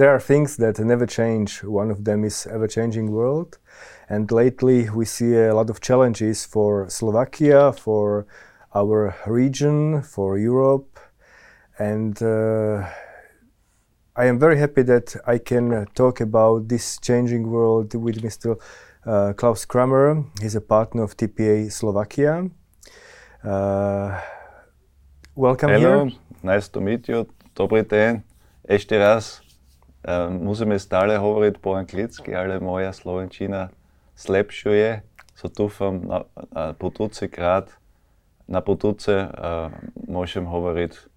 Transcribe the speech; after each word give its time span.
There 0.00 0.08
are 0.08 0.18
things 0.18 0.56
that 0.56 0.78
never 0.78 1.04
change. 1.04 1.62
One 1.62 1.90
of 1.90 2.04
them 2.04 2.24
is 2.24 2.46
ever-changing 2.46 3.10
world. 3.10 3.58
And 4.08 4.32
lately 4.32 4.88
we 4.88 5.04
see 5.04 5.36
a 5.36 5.54
lot 5.54 5.68
of 5.68 5.82
challenges 5.82 6.46
for 6.46 6.88
Slovakia, 6.88 7.74
for 7.74 8.26
our 8.74 9.14
region, 9.26 10.00
for 10.00 10.38
Europe. 10.38 10.98
And 11.78 12.16
uh, 12.22 12.88
I 14.16 14.24
am 14.24 14.38
very 14.38 14.58
happy 14.58 14.82
that 14.84 15.16
I 15.26 15.36
can 15.36 15.86
talk 15.94 16.22
about 16.22 16.68
this 16.68 16.98
changing 16.98 17.50
world 17.50 17.94
with 17.94 18.22
Mr. 18.22 18.58
Uh, 19.04 19.34
Klaus 19.34 19.66
Krammer. 19.66 20.24
He's 20.40 20.54
a 20.54 20.62
partner 20.62 21.02
of 21.02 21.16
TPA 21.18 21.70
Slovakia. 21.70 22.48
Uh, 23.44 24.18
welcome 25.40 25.70
Hello, 25.70 26.04
here. 26.04 26.12
nice 26.42 26.68
to 26.68 26.80
meet 26.80 27.08
you. 27.08 27.24
Dobrý 27.56 27.82
den. 27.82 28.20
Ešte 28.68 29.00
raz 29.00 29.40
uh, 30.04 30.28
musíme 30.28 30.76
stále 30.76 31.16
hovoriť 31.16 31.54
po 31.64 31.80
anglicky, 31.80 32.36
ale 32.36 32.60
moja 32.60 32.92
slovenčina 32.92 33.72
zlepšuje. 34.20 35.00
So 35.32 35.48
dúfam 35.48 36.04
na, 36.04 36.28
na 36.52 36.76
budúci 36.76 37.32
krát, 37.32 37.72
na 38.44 38.60
budúce 38.60 39.16
uh, 39.16 39.72
môžem 40.04 40.44
hovoriť 40.44 41.08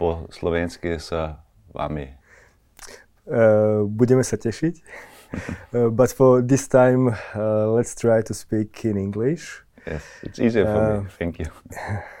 po 0.00 0.24
slovensky 0.32 0.96
s 0.96 1.12
vami. 1.76 2.16
Uh, 3.28 3.84
budeme 3.84 4.24
sa 4.24 4.40
tešiť. 4.40 4.74
uh, 5.76 5.92
but 5.92 6.08
for 6.16 6.40
this 6.40 6.64
time, 6.64 7.12
uh, 7.36 7.68
let's 7.68 7.92
try 7.92 8.24
to 8.24 8.32
speak 8.32 8.88
in 8.88 8.96
English. 8.96 9.60
Yes, 9.84 10.02
it's 10.24 10.40
easier 10.40 10.64
for 10.64 10.80
me. 10.80 11.12
Thank 11.20 11.44
you. 11.44 11.52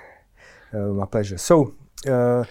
Uh, 0.72 0.78
my 0.78 1.06
pleasure. 1.06 1.38
So, 1.38 1.74
uh, 2.06 2.44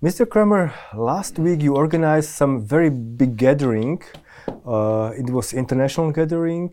Mr. 0.00 0.24
Krammer, 0.26 0.72
last 0.94 1.38
week 1.38 1.60
you 1.60 1.74
organized 1.76 2.30
some 2.30 2.64
very 2.64 2.88
big 2.88 3.36
gathering. 3.36 4.02
Uh, 4.66 5.12
it 5.16 5.28
was 5.28 5.52
international 5.52 6.12
gathering. 6.12 6.70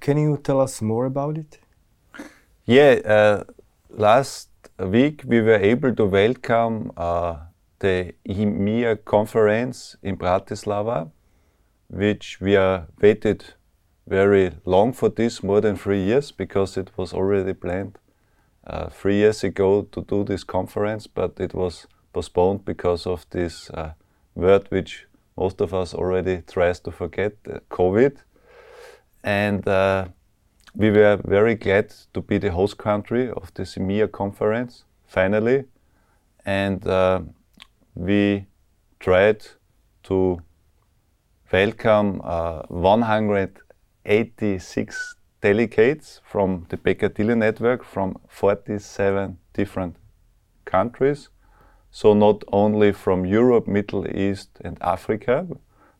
Can 0.00 0.18
you 0.18 0.38
tell 0.42 0.60
us 0.60 0.80
more 0.80 1.06
about 1.06 1.36
it? 1.38 1.58
Yeah, 2.64 3.42
last 3.90 4.48
week 4.78 5.22
we 5.26 5.40
were 5.40 5.60
able 5.60 5.94
to 5.94 6.04
welcome 6.06 6.92
the 7.78 8.14
EMEA 8.26 9.04
conference 9.04 9.96
in 10.02 10.16
Bratislava, 10.16 11.10
which 11.88 12.40
we 12.40 12.56
are 12.56 12.86
waited 13.00 13.44
very 14.06 14.52
long 14.64 14.92
for 14.92 15.10
this, 15.10 15.42
more 15.42 15.60
than 15.60 15.76
three 15.76 16.02
years, 16.02 16.32
because 16.32 16.76
it 16.76 16.90
was 16.96 17.12
already 17.12 17.52
planned 17.52 17.98
uh, 18.66 18.88
three 18.88 19.16
years 19.16 19.44
ago 19.44 19.82
to 19.92 20.02
do 20.02 20.24
this 20.24 20.42
conference, 20.44 21.06
but 21.06 21.38
it 21.38 21.54
was 21.54 21.86
postponed 22.12 22.64
because 22.64 23.06
of 23.06 23.24
this 23.30 23.70
uh, 23.70 23.92
word 24.34 24.66
which 24.70 25.06
most 25.36 25.60
of 25.60 25.72
us 25.74 25.94
already 25.94 26.42
tries 26.46 26.80
to 26.80 26.90
forget, 26.90 27.34
uh, 27.48 27.60
COVID. 27.70 28.16
And 29.22 29.68
uh, 29.68 30.08
we 30.74 30.90
were 30.90 31.20
very 31.24 31.54
glad 31.54 31.94
to 32.14 32.20
be 32.20 32.38
the 32.38 32.50
host 32.52 32.78
country 32.78 33.30
of 33.30 33.52
the 33.54 33.62
EMEA 33.64 34.12
conference, 34.12 34.84
finally. 35.06 35.64
And 36.44 36.86
uh, 36.86 37.20
we 37.94 38.46
tried 39.00 39.46
to 40.04 40.42
welcome 41.52 42.20
uh, 42.24 42.62
186 42.68 45.15
delegates 45.40 46.20
from 46.24 46.66
the 46.68 46.76
Baker 46.76 47.08
Tilly 47.08 47.34
network 47.34 47.84
from 47.84 48.16
47 48.28 49.38
different 49.52 49.96
countries. 50.64 51.28
So 51.90 52.14
not 52.14 52.42
only 52.52 52.92
from 52.92 53.24
Europe, 53.24 53.66
Middle 53.66 54.06
East, 54.08 54.50
and 54.64 54.76
Africa, 54.80 55.46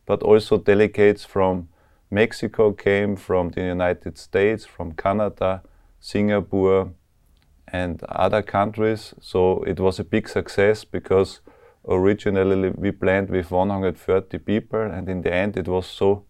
but 0.05 0.23
also 0.23 0.57
delegates 0.57 1.25
from 1.25 1.69
Mexico 2.09 2.71
came, 2.71 3.15
from 3.15 3.49
the 3.49 3.61
United 3.61 4.17
States, 4.17 4.65
from 4.65 4.93
Canada, 4.93 5.61
Singapore, 5.99 6.91
and 7.67 8.03
other 8.03 8.41
countries. 8.41 9.13
So 9.21 9.63
it 9.63 9.79
was 9.79 9.99
a 9.99 10.03
big 10.03 10.29
success 10.29 10.85
because 10.85 11.41
originally 11.87 12.69
we 12.69 12.91
planned 12.91 13.29
with 13.29 13.51
130 13.51 14.37
people, 14.39 14.81
and 14.81 15.09
in 15.09 15.21
the 15.21 15.33
end 15.33 15.57
it 15.57 15.67
was 15.67 15.85
so 15.85 16.23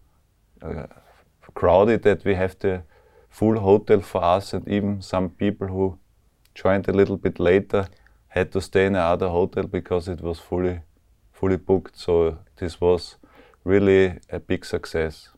uh, 0.62 0.86
crowded 1.54 2.02
that 2.02 2.24
we 2.24 2.34
have 2.34 2.58
the 2.58 2.82
full 3.28 3.58
hotel 3.58 4.00
for 4.00 4.22
us, 4.24 4.54
and 4.54 4.66
even 4.68 5.02
some 5.02 5.30
people 5.30 5.68
who 5.68 5.98
joined 6.54 6.88
a 6.88 6.92
little 6.92 7.16
bit 7.16 7.38
later 7.38 7.86
had 8.28 8.52
to 8.52 8.60
stay 8.60 8.86
in 8.86 8.94
another 8.94 9.28
hotel 9.28 9.64
because 9.64 10.08
it 10.08 10.20
was 10.20 10.38
fully 10.38 10.80
fully 11.32 11.56
booked. 11.56 11.96
So 11.96 12.38
this 12.56 12.80
was 12.80 13.16
really 13.64 14.18
a 14.30 14.40
big 14.40 14.64
success. 14.64 15.28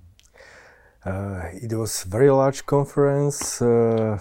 Uh, 1.05 1.43
it 1.53 1.73
was 1.73 2.05
very 2.05 2.31
large 2.31 2.65
conference. 2.67 3.63
Uh, 3.63 4.19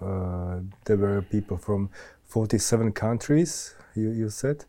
uh, 0.00 0.60
there 0.84 0.96
were 0.96 1.22
people 1.22 1.56
from 1.56 1.90
47 2.26 2.92
countries. 2.92 3.74
You, 3.94 4.10
you 4.10 4.30
said. 4.30 4.64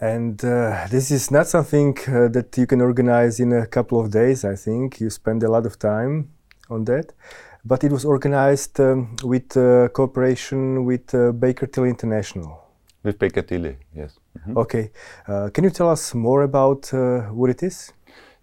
And 0.00 0.44
uh, 0.44 0.86
this 0.90 1.10
is 1.10 1.30
not 1.30 1.46
something 1.46 1.96
uh, 2.08 2.28
that 2.28 2.56
you 2.58 2.66
can 2.66 2.80
organize 2.80 3.38
in 3.38 3.52
a 3.52 3.66
couple 3.66 4.00
of 4.00 4.10
days, 4.10 4.44
I 4.44 4.56
think. 4.56 5.00
You 5.00 5.08
spend 5.08 5.42
a 5.44 5.50
lot 5.50 5.66
of 5.66 5.78
time 5.78 6.33
on 6.70 6.84
that. 6.84 7.12
But 7.64 7.84
it 7.84 7.92
was 7.92 8.04
organized 8.04 8.78
um, 8.80 9.16
with 9.22 9.56
uh, 9.56 9.88
cooperation 9.88 10.84
with 10.84 11.14
uh, 11.14 11.32
Baker 11.32 11.66
Tilly 11.66 11.88
International. 11.88 12.60
With 13.02 13.18
Baker 13.18 13.42
Tilly, 13.42 13.76
yes. 13.94 14.18
Mhm. 14.38 14.56
Okay. 14.56 14.90
Uh, 15.28 15.48
can 15.52 15.64
you 15.64 15.70
tell 15.70 15.90
us 15.90 16.14
more 16.14 16.42
about 16.42 16.92
uh, 16.92 17.22
what 17.32 17.50
it 17.50 17.62
is? 17.62 17.92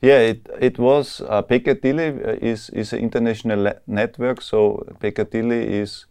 Yeah, 0.01 0.19
it, 0.19 0.49
it 0.59 0.79
was 0.79 1.21
uh, 1.21 1.41
Baker 1.41 1.75
Tilly 1.75 2.07
uh, 2.07 2.37
is 2.41 2.69
is 2.69 2.93
an 2.93 2.99
international 2.99 3.61
le- 3.63 3.81
network. 3.85 4.41
So 4.41 4.85
Baker 4.99 5.25
Tilly 5.25 5.79
is 5.81 6.07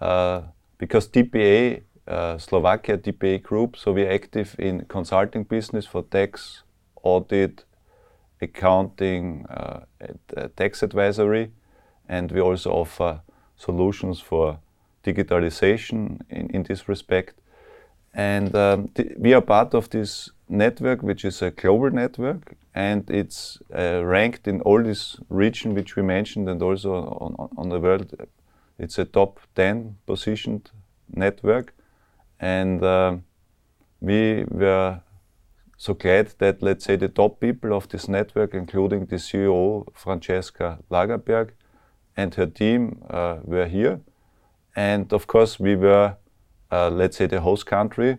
uh, 0.00 0.42
because 0.78 1.08
TPA 1.08 1.82
uh, 2.06 2.38
Slovakia 2.38 2.98
TPA 2.98 3.42
Group. 3.42 3.76
So 3.76 3.92
we're 3.92 4.10
active 4.12 4.54
in 4.58 4.84
consulting 4.88 5.44
business 5.44 5.86
for 5.86 6.02
tax, 6.02 6.62
audit, 7.02 7.64
accounting, 8.40 9.46
uh, 9.46 9.80
uh, 10.36 10.48
tax 10.56 10.82
advisory, 10.82 11.50
and 12.08 12.30
we 12.32 12.40
also 12.40 12.70
offer 12.70 13.20
solutions 13.56 14.20
for 14.20 14.58
digitalization 15.04 16.20
in, 16.28 16.48
in 16.50 16.62
this 16.64 16.88
respect. 16.88 17.40
And 18.12 18.54
um, 18.54 18.90
we 19.18 19.34
are 19.34 19.40
part 19.40 19.74
of 19.74 19.90
this 19.90 20.30
network, 20.48 21.02
which 21.02 21.24
is 21.24 21.42
a 21.42 21.50
global 21.50 21.90
network, 21.90 22.54
and 22.74 23.08
it's 23.10 23.58
uh, 23.76 24.04
ranked 24.04 24.46
in 24.46 24.60
all 24.60 24.82
this 24.82 25.16
region 25.28 25.74
which 25.74 25.96
we 25.96 26.02
mentioned, 26.02 26.48
and 26.48 26.62
also 26.62 26.94
on, 26.94 27.50
on, 27.56 27.68
the 27.68 27.80
world. 27.80 28.14
It's 28.78 28.98
a 28.98 29.04
top 29.04 29.40
10 29.54 29.96
positioned 30.06 30.70
network, 31.12 31.72
and 32.40 32.84
um 32.84 33.24
we 34.04 34.44
were 34.50 35.00
so 35.76 35.94
glad 35.94 36.34
that, 36.38 36.62
let's 36.62 36.84
say, 36.84 36.96
the 36.96 37.08
top 37.08 37.40
people 37.40 37.72
of 37.72 37.88
this 37.88 38.08
network, 38.08 38.54
including 38.54 39.06
the 39.06 39.16
CEO 39.16 39.86
Francesca 39.94 40.78
Lagerberg 40.90 41.50
and 42.16 42.34
her 42.34 42.46
team, 42.46 43.02
uh, 43.10 43.38
were 43.42 43.66
here. 43.66 44.00
And 44.76 45.12
of 45.12 45.26
course, 45.26 45.60
we 45.60 45.76
were 45.76 46.16
uh, 46.74 46.90
let's 46.90 47.16
say, 47.16 47.26
the 47.26 47.40
host 47.40 47.66
country. 47.66 48.18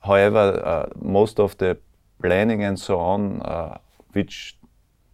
However, 0.00 0.62
uh, 0.64 0.86
most 1.00 1.40
of 1.40 1.56
the 1.58 1.76
planning 2.22 2.62
and 2.62 2.78
so 2.78 2.98
on, 2.98 3.42
uh, 3.42 3.78
which 4.12 4.56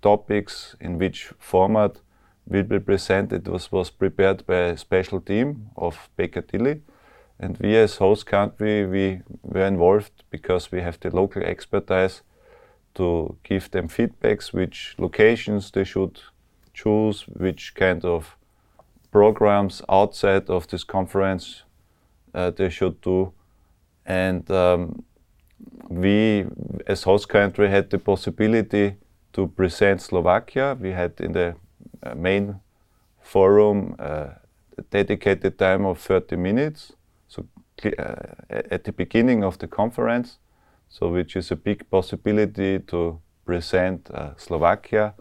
topics 0.02 0.76
in 0.80 0.98
which 0.98 1.32
format 1.38 2.00
will 2.46 2.64
be 2.64 2.78
presented, 2.78 3.48
was, 3.48 3.72
was 3.72 3.90
prepared 3.90 4.46
by 4.46 4.56
a 4.56 4.76
special 4.76 5.20
team 5.20 5.70
of 5.76 6.10
Baker 6.16 6.42
Tilly. 6.42 6.82
And 7.38 7.58
we, 7.58 7.76
as 7.76 7.96
host 7.96 8.26
country, 8.26 8.86
we 8.86 9.20
were 9.42 9.66
involved 9.66 10.24
because 10.30 10.72
we 10.72 10.80
have 10.80 10.98
the 11.00 11.14
local 11.14 11.42
expertise 11.42 12.22
to 12.94 13.36
give 13.42 13.70
them 13.70 13.88
feedbacks, 13.88 14.52
which 14.52 14.94
locations 14.98 15.70
they 15.70 15.84
should 15.84 16.20
choose, 16.72 17.24
which 17.28 17.74
kind 17.74 18.04
of 18.04 18.36
programs 19.10 19.82
outside 19.88 20.48
of 20.48 20.66
this 20.68 20.84
conference 20.84 21.62
uh, 22.34 22.50
they 22.50 22.70
should 22.70 23.00
do. 23.00 23.32
And 24.06 24.50
um, 24.50 25.04
we, 25.88 26.46
as 26.86 27.02
host 27.02 27.28
country, 27.28 27.68
had 27.68 27.90
the 27.90 27.98
possibility 27.98 28.96
to 29.32 29.48
present 29.48 30.00
Slovakia. 30.00 30.76
We 30.80 30.92
had 30.92 31.20
in 31.20 31.32
the 31.32 31.54
uh, 32.02 32.14
main 32.14 32.60
forum 33.20 33.96
uh, 33.98 34.28
a 34.78 34.82
dedicated 34.90 35.58
time 35.58 35.84
of 35.84 35.98
30 35.98 36.36
minutes, 36.36 36.92
so 37.28 37.46
uh, 37.84 38.14
at 38.48 38.84
the 38.84 38.92
beginning 38.92 39.44
of 39.44 39.58
the 39.58 39.66
conference, 39.66 40.38
so 40.88 41.08
which 41.08 41.36
is 41.36 41.50
a 41.50 41.56
big 41.56 41.88
possibility 41.90 42.78
to 42.78 43.20
present 43.44 44.10
uh, 44.10 44.30
Slovakia 44.36 45.14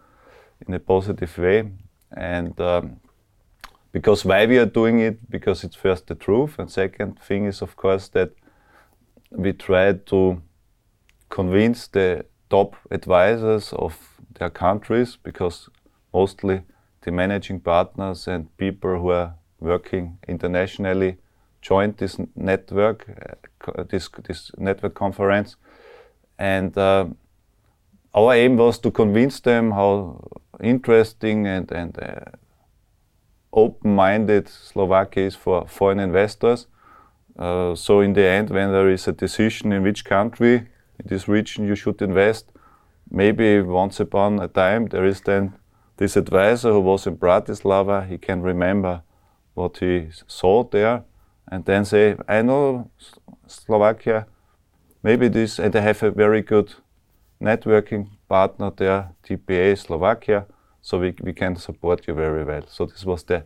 in 0.68 0.74
a 0.74 0.80
positive 0.80 1.38
way. 1.38 1.72
And 2.16 2.60
um, 2.62 3.00
because 3.92 4.26
why 4.26 4.46
we 4.46 4.58
are 4.58 4.66
doing 4.66 5.00
it? 5.00 5.30
Because 5.30 5.64
it's 5.64 5.76
first 5.76 6.08
the 6.08 6.16
truth, 6.16 6.60
and 6.60 6.72
second 6.72 7.20
thing 7.20 7.46
is 7.46 7.62
of 7.62 7.76
course 7.76 8.10
that 8.10 8.32
we 9.32 9.54
try 9.54 9.94
to 9.94 10.42
convince 11.30 11.88
the 11.88 12.26
top 12.50 12.76
advisors 12.92 13.74
of 13.74 13.98
their 14.40 14.50
countries 14.50 15.18
because 15.18 15.70
mostly 16.14 16.62
the 17.02 17.12
managing 17.12 17.60
partners 17.60 18.28
and 18.28 18.56
people 18.58 19.00
who 19.00 19.10
are 19.10 19.36
working 19.60 20.18
internationally 20.28 21.18
joined 21.66 21.98
this 21.98 22.18
network, 22.36 23.08
uh, 23.68 23.84
this, 23.90 24.10
this 24.28 24.52
network 24.58 24.94
conference. 24.94 25.56
And 26.38 26.78
uh, 26.78 27.08
our 28.14 28.36
aim 28.36 28.58
was 28.58 28.78
to 28.80 28.92
convince 28.92 29.40
them 29.40 29.72
how 29.72 30.30
interesting 30.62 31.48
and, 31.48 31.72
and 31.72 31.98
uh, 31.98 32.38
open-minded 33.52 34.48
Slovakia 34.48 35.26
is 35.26 35.36
for 35.36 35.68
foreign 35.68 36.00
investors. 36.00 36.68
Uh, 37.38 37.74
so 37.74 38.02
in 38.02 38.14
the 38.14 38.26
end, 38.26 38.50
when 38.52 38.72
there 38.72 38.90
is 38.90 39.08
a 39.08 39.12
decision 39.12 39.74
in 39.74 39.82
which 39.82 40.06
country 40.06 40.56
in 41.00 41.06
this 41.06 41.28
region 41.28 41.66
you 41.66 41.76
should 41.76 42.02
invest, 42.02 42.52
maybe 43.10 43.62
once 43.62 44.00
upon 44.00 44.40
a 44.40 44.48
time 44.48 44.86
there 44.88 45.06
is 45.06 45.22
then 45.22 45.54
this 45.98 46.16
advisor 46.16 46.72
who 46.72 46.82
was 46.82 47.08
in 47.08 47.18
Bratislava, 47.18 48.08
he 48.08 48.18
can 48.18 48.42
remember 48.42 49.02
what 49.56 49.78
he 49.78 50.10
saw 50.28 50.64
there 50.64 51.04
and 51.52 51.66
then 51.66 51.86
say, 51.86 52.16
I 52.28 52.42
know 52.42 52.90
Slovakia, 53.48 54.26
maybe 55.04 55.28
this, 55.28 55.60
and 55.60 55.76
I 55.76 55.82
have 55.82 56.04
a 56.04 56.12
very 56.12 56.42
good 56.42 56.74
networking 57.42 58.10
partner 58.28 58.72
there, 58.76 59.12
TPA 59.24 59.78
Slovakia, 59.78 60.46
so 60.82 61.00
we, 61.00 61.14
we 61.22 61.34
can 61.34 61.56
support 61.56 62.08
you 62.08 62.14
very 62.14 62.44
well. 62.44 62.64
So 62.68 62.86
this 62.86 63.06
was 63.06 63.24
the, 63.24 63.44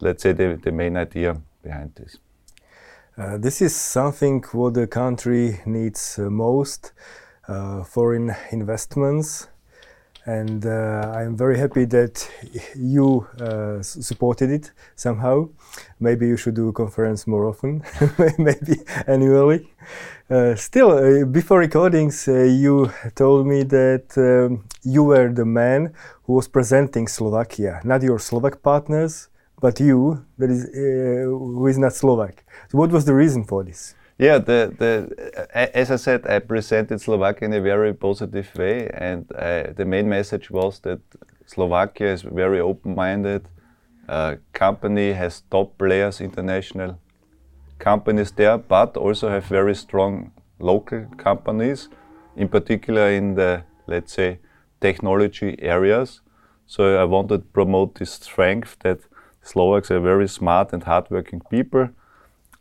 let's 0.00 0.22
say, 0.22 0.32
the, 0.32 0.58
the 0.62 0.72
main 0.72 0.96
idea 0.96 1.40
behind 1.62 1.94
this. 1.96 2.18
Uh, 3.18 3.38
this 3.38 3.62
is 3.62 3.74
something 3.74 4.44
what 4.52 4.74
the 4.74 4.86
country 4.86 5.60
needs 5.64 6.18
uh, 6.18 6.28
most, 6.28 6.92
uh, 7.48 7.82
foreign 7.84 8.34
investments 8.52 9.48
and 10.26 10.66
uh, 10.66 11.12
I'm 11.14 11.36
very 11.36 11.56
happy 11.56 11.84
that 11.86 12.28
you 12.76 13.26
uh, 13.40 13.80
supported 13.80 14.50
it 14.50 14.72
somehow. 14.96 15.48
Maybe 16.00 16.26
you 16.26 16.36
should 16.36 16.54
do 16.54 16.68
a 16.68 16.72
conference 16.72 17.26
more 17.26 17.46
often, 17.46 17.82
maybe 18.38 18.80
annually. 19.06 19.70
Uh, 20.28 20.56
still, 20.56 20.90
uh, 20.90 21.24
before 21.24 21.60
recordings, 21.60 22.26
uh, 22.26 22.42
you 22.42 22.90
told 23.14 23.46
me 23.46 23.62
that 23.62 24.18
um, 24.18 24.64
you 24.82 25.04
were 25.04 25.32
the 25.32 25.44
man 25.44 25.94
who 26.24 26.32
was 26.32 26.48
presenting 26.48 27.06
Slovakia, 27.06 27.80
not 27.84 28.02
your 28.02 28.18
Slovak 28.18 28.60
partners, 28.60 29.28
but 29.60 29.78
you, 29.78 30.24
that 30.38 30.50
is, 30.50 30.64
uh, 30.64 31.30
who 31.30 31.66
is 31.68 31.78
not 31.78 31.94
Slovak. 31.94 32.44
So 32.68 32.78
what 32.78 32.90
was 32.90 33.04
the 33.04 33.14
reason 33.14 33.44
for 33.44 33.62
this? 33.62 33.94
Yeah, 34.18 34.38
the, 34.38 34.72
the, 34.78 35.48
as 35.76 35.90
I 35.90 35.96
said, 35.96 36.26
I 36.26 36.38
presented 36.38 37.00
Slovakia 37.02 37.48
in 37.48 37.52
a 37.52 37.60
very 37.60 37.92
positive 37.92 38.48
way, 38.56 38.88
and 38.88 39.30
uh, 39.32 39.72
the 39.76 39.84
main 39.84 40.08
message 40.08 40.50
was 40.50 40.78
that 40.80 41.00
Slovakia 41.44 42.12
is 42.14 42.24
a 42.24 42.30
very 42.30 42.58
open-minded. 42.60 43.46
Uh, 44.08 44.36
company 44.54 45.12
has 45.12 45.42
top 45.50 45.76
players, 45.76 46.22
international 46.22 46.98
companies 47.78 48.30
there, 48.30 48.56
but 48.56 48.96
also 48.96 49.28
have 49.28 49.44
very 49.44 49.74
strong 49.74 50.32
local 50.60 51.04
companies, 51.18 51.90
in 52.36 52.48
particular 52.48 53.10
in 53.10 53.34
the 53.34 53.64
let's 53.86 54.14
say 54.14 54.38
technology 54.80 55.56
areas. 55.60 56.22
So 56.66 56.96
I 56.96 57.04
wanted 57.04 57.42
to 57.42 57.48
promote 57.52 57.96
this 57.96 58.12
strength 58.12 58.78
that 58.80 59.00
Slovaks 59.42 59.90
are 59.90 60.00
very 60.00 60.26
smart 60.26 60.72
and 60.72 60.82
hardworking 60.82 61.42
people 61.50 61.90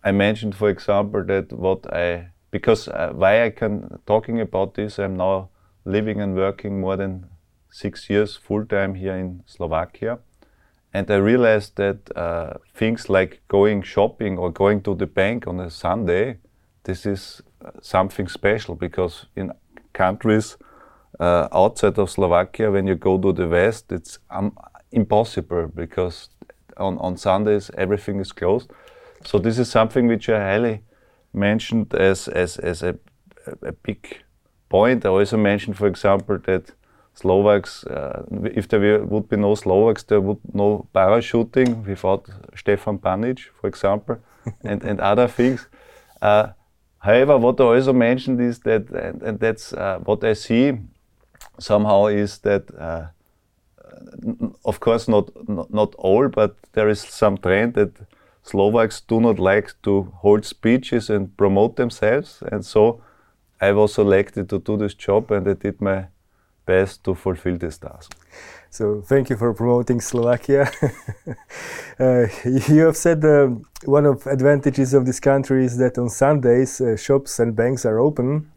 I 0.06 0.12
mentioned, 0.12 0.56
for 0.56 0.69
example, 0.69 1.24
that 1.25 1.52
what 1.52 1.92
I 1.92 2.28
because 2.52 2.88
uh, 2.88 3.12
why 3.13 3.44
I 3.44 3.50
can 3.50 4.00
talking 4.06 4.40
about 4.40 4.75
this, 4.75 5.00
I'm 5.00 5.18
now 5.18 5.50
living 5.84 6.22
and 6.22 6.36
working 6.36 6.80
more 6.80 6.96
than 6.96 7.25
six 7.72 8.10
years 8.10 8.36
full 8.36 8.66
time 8.66 8.94
here 8.94 9.16
in 9.16 9.42
Slovakia, 9.48 10.19
and 10.94 11.10
I 11.10 11.16
realized 11.16 11.75
that 11.78 12.16
uh, 12.16 12.54
things 12.75 13.10
like 13.10 13.42
going 13.48 13.81
shopping 13.81 14.38
or 14.38 14.52
going 14.52 14.81
to 14.84 14.94
the 14.94 15.07
bank 15.07 15.48
on 15.48 15.60
a 15.60 15.72
Sunday, 15.72 16.38
this 16.84 17.06
is 17.08 17.42
uh, 17.66 17.72
something 17.81 18.28
special 18.28 18.75
because 18.75 19.25
in 19.36 19.51
countries 19.94 20.56
uh, 21.19 21.48
outside 21.51 21.98
of 21.98 22.12
Slovakia, 22.12 22.69
when 22.69 22.86
you 22.86 22.96
go 22.96 23.18
to 23.18 23.34
the 23.34 23.48
west, 23.48 23.92
it's 23.92 24.19
um, 24.30 24.56
impossible 24.92 25.68
because 25.74 26.30
on, 26.78 26.98
on 27.00 27.18
Sundays 27.18 27.72
everything 27.75 28.19
is 28.19 28.31
closed. 28.31 28.69
So 29.25 29.39
this 29.39 29.57
is 29.57 29.69
something 29.69 30.07
which 30.07 30.30
I 30.30 30.39
highly 30.39 30.81
mentioned 31.33 31.94
as, 31.94 32.27
as, 32.27 32.57
as 32.57 32.83
a, 32.83 32.95
a 33.62 33.72
big 33.72 34.22
point. 34.69 35.06
I 35.06 35.10
also 35.10 35.38
mentioned, 35.38 35.77
for 35.77 35.88
example, 35.88 36.38
that 36.45 36.72
Slovaks, 37.16 37.86
uh, 37.86 38.24
if 38.54 38.68
there 38.68 39.04
would 39.04 39.27
be 39.27 39.38
no 39.38 39.56
Slovaks, 39.56 40.04
there 40.04 40.22
would 40.22 40.39
no 40.54 40.88
parachuting 40.94 41.86
without 41.86 42.30
Stefan 42.56 42.98
Banic, 42.98 43.39
for 43.60 43.68
example, 43.68 44.18
and, 44.63 44.83
and 44.83 45.00
other 45.00 45.27
things. 45.27 45.68
Uh, 46.22 46.50
however, 47.00 47.38
what 47.38 47.60
I 47.60 47.63
also 47.63 47.94
mentioned 47.94 48.39
is 48.42 48.60
that, 48.60 48.89
and, 48.89 49.22
and 49.24 49.39
that's 49.39 49.74
uh, 49.74 50.00
what 50.04 50.24
I 50.24 50.33
see 50.33 50.77
somehow 51.60 52.07
is 52.07 52.39
that, 52.39 52.63
uh, 52.77 53.07
of 54.66 54.80
course, 54.80 55.07
not, 55.07 55.31
not, 55.50 55.74
not 55.74 55.95
all, 55.95 56.27
but 56.27 56.56
there 56.74 56.89
is 56.89 57.00
some 57.01 57.38
trend 57.38 57.74
that 57.74 57.92
Slovaks 58.45 59.01
do 59.01 59.19
not 59.19 59.39
like 59.39 59.74
to 59.81 60.03
hold 60.21 60.45
speeches 60.45 61.09
and 61.09 61.36
promote 61.36 61.77
themselves. 61.77 62.44
And 62.51 62.63
so 62.63 63.01
I 63.59 63.71
was 63.71 63.95
selected 63.95 64.50
to 64.50 64.59
do 64.59 64.77
this 64.77 64.94
job 64.94 65.31
and 65.31 65.47
I 65.47 65.53
did 65.53 65.81
my 65.81 66.06
best 66.68 67.03
to 67.06 67.15
fulfill 67.15 67.57
this 67.57 67.80
task. 67.80 68.15
So 68.69 69.01
thank 69.01 69.30
you 69.31 69.38
for 69.38 69.53
promoting 69.53 70.00
Slovakia. 70.00 70.69
uh, 72.00 72.27
you 72.45 72.86
have 72.86 72.97
said 72.97 73.25
uh, 73.25 73.47
one 73.86 74.06
of 74.06 74.27
advantages 74.27 74.94
of 74.94 75.07
this 75.07 75.19
country 75.19 75.65
is 75.65 75.77
that 75.77 75.98
on 75.98 76.09
Sundays 76.09 76.80
uh, 76.80 76.95
shops 76.98 77.39
and 77.39 77.56
banks 77.56 77.83
are 77.83 78.00
open. 78.00 78.51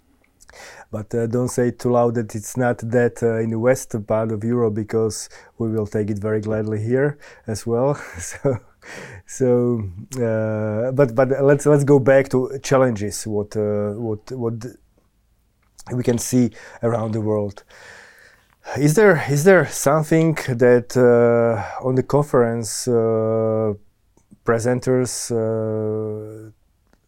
But 0.90 1.14
uh, 1.14 1.26
don't 1.28 1.48
say 1.48 1.70
too 1.70 1.92
loud 1.92 2.14
that 2.16 2.34
it's 2.34 2.56
not 2.56 2.78
that 2.78 3.22
uh, 3.22 3.40
in 3.40 3.50
the 3.50 3.58
western 3.58 4.04
part 4.04 4.32
of 4.32 4.44
Europe 4.44 4.74
because 4.74 5.30
we 5.58 5.70
will 5.70 5.86
take 5.86 6.10
it 6.10 6.18
very 6.18 6.40
gladly 6.40 6.82
here 6.82 7.18
as 7.46 7.66
well. 7.66 7.94
so 8.18 8.58
so 9.26 9.82
uh, 10.16 10.92
but 10.92 11.14
but 11.14 11.28
let's 11.42 11.66
let's 11.66 11.84
go 11.84 11.98
back 11.98 12.28
to 12.30 12.58
challenges 12.62 13.26
what 13.26 13.56
uh, 13.56 13.92
what 13.92 14.30
what 14.32 14.54
we 15.92 16.02
can 16.02 16.18
see 16.18 16.50
around 16.82 17.12
the 17.12 17.20
world. 17.20 17.64
Is 18.76 18.94
there 18.94 19.24
is 19.30 19.44
there 19.44 19.66
something 19.66 20.34
that 20.48 20.96
uh, 20.96 21.86
on 21.86 21.94
the 21.94 22.02
conference 22.02 22.86
uh, 22.86 23.72
presenters 24.44 25.30
uh, 25.30 26.50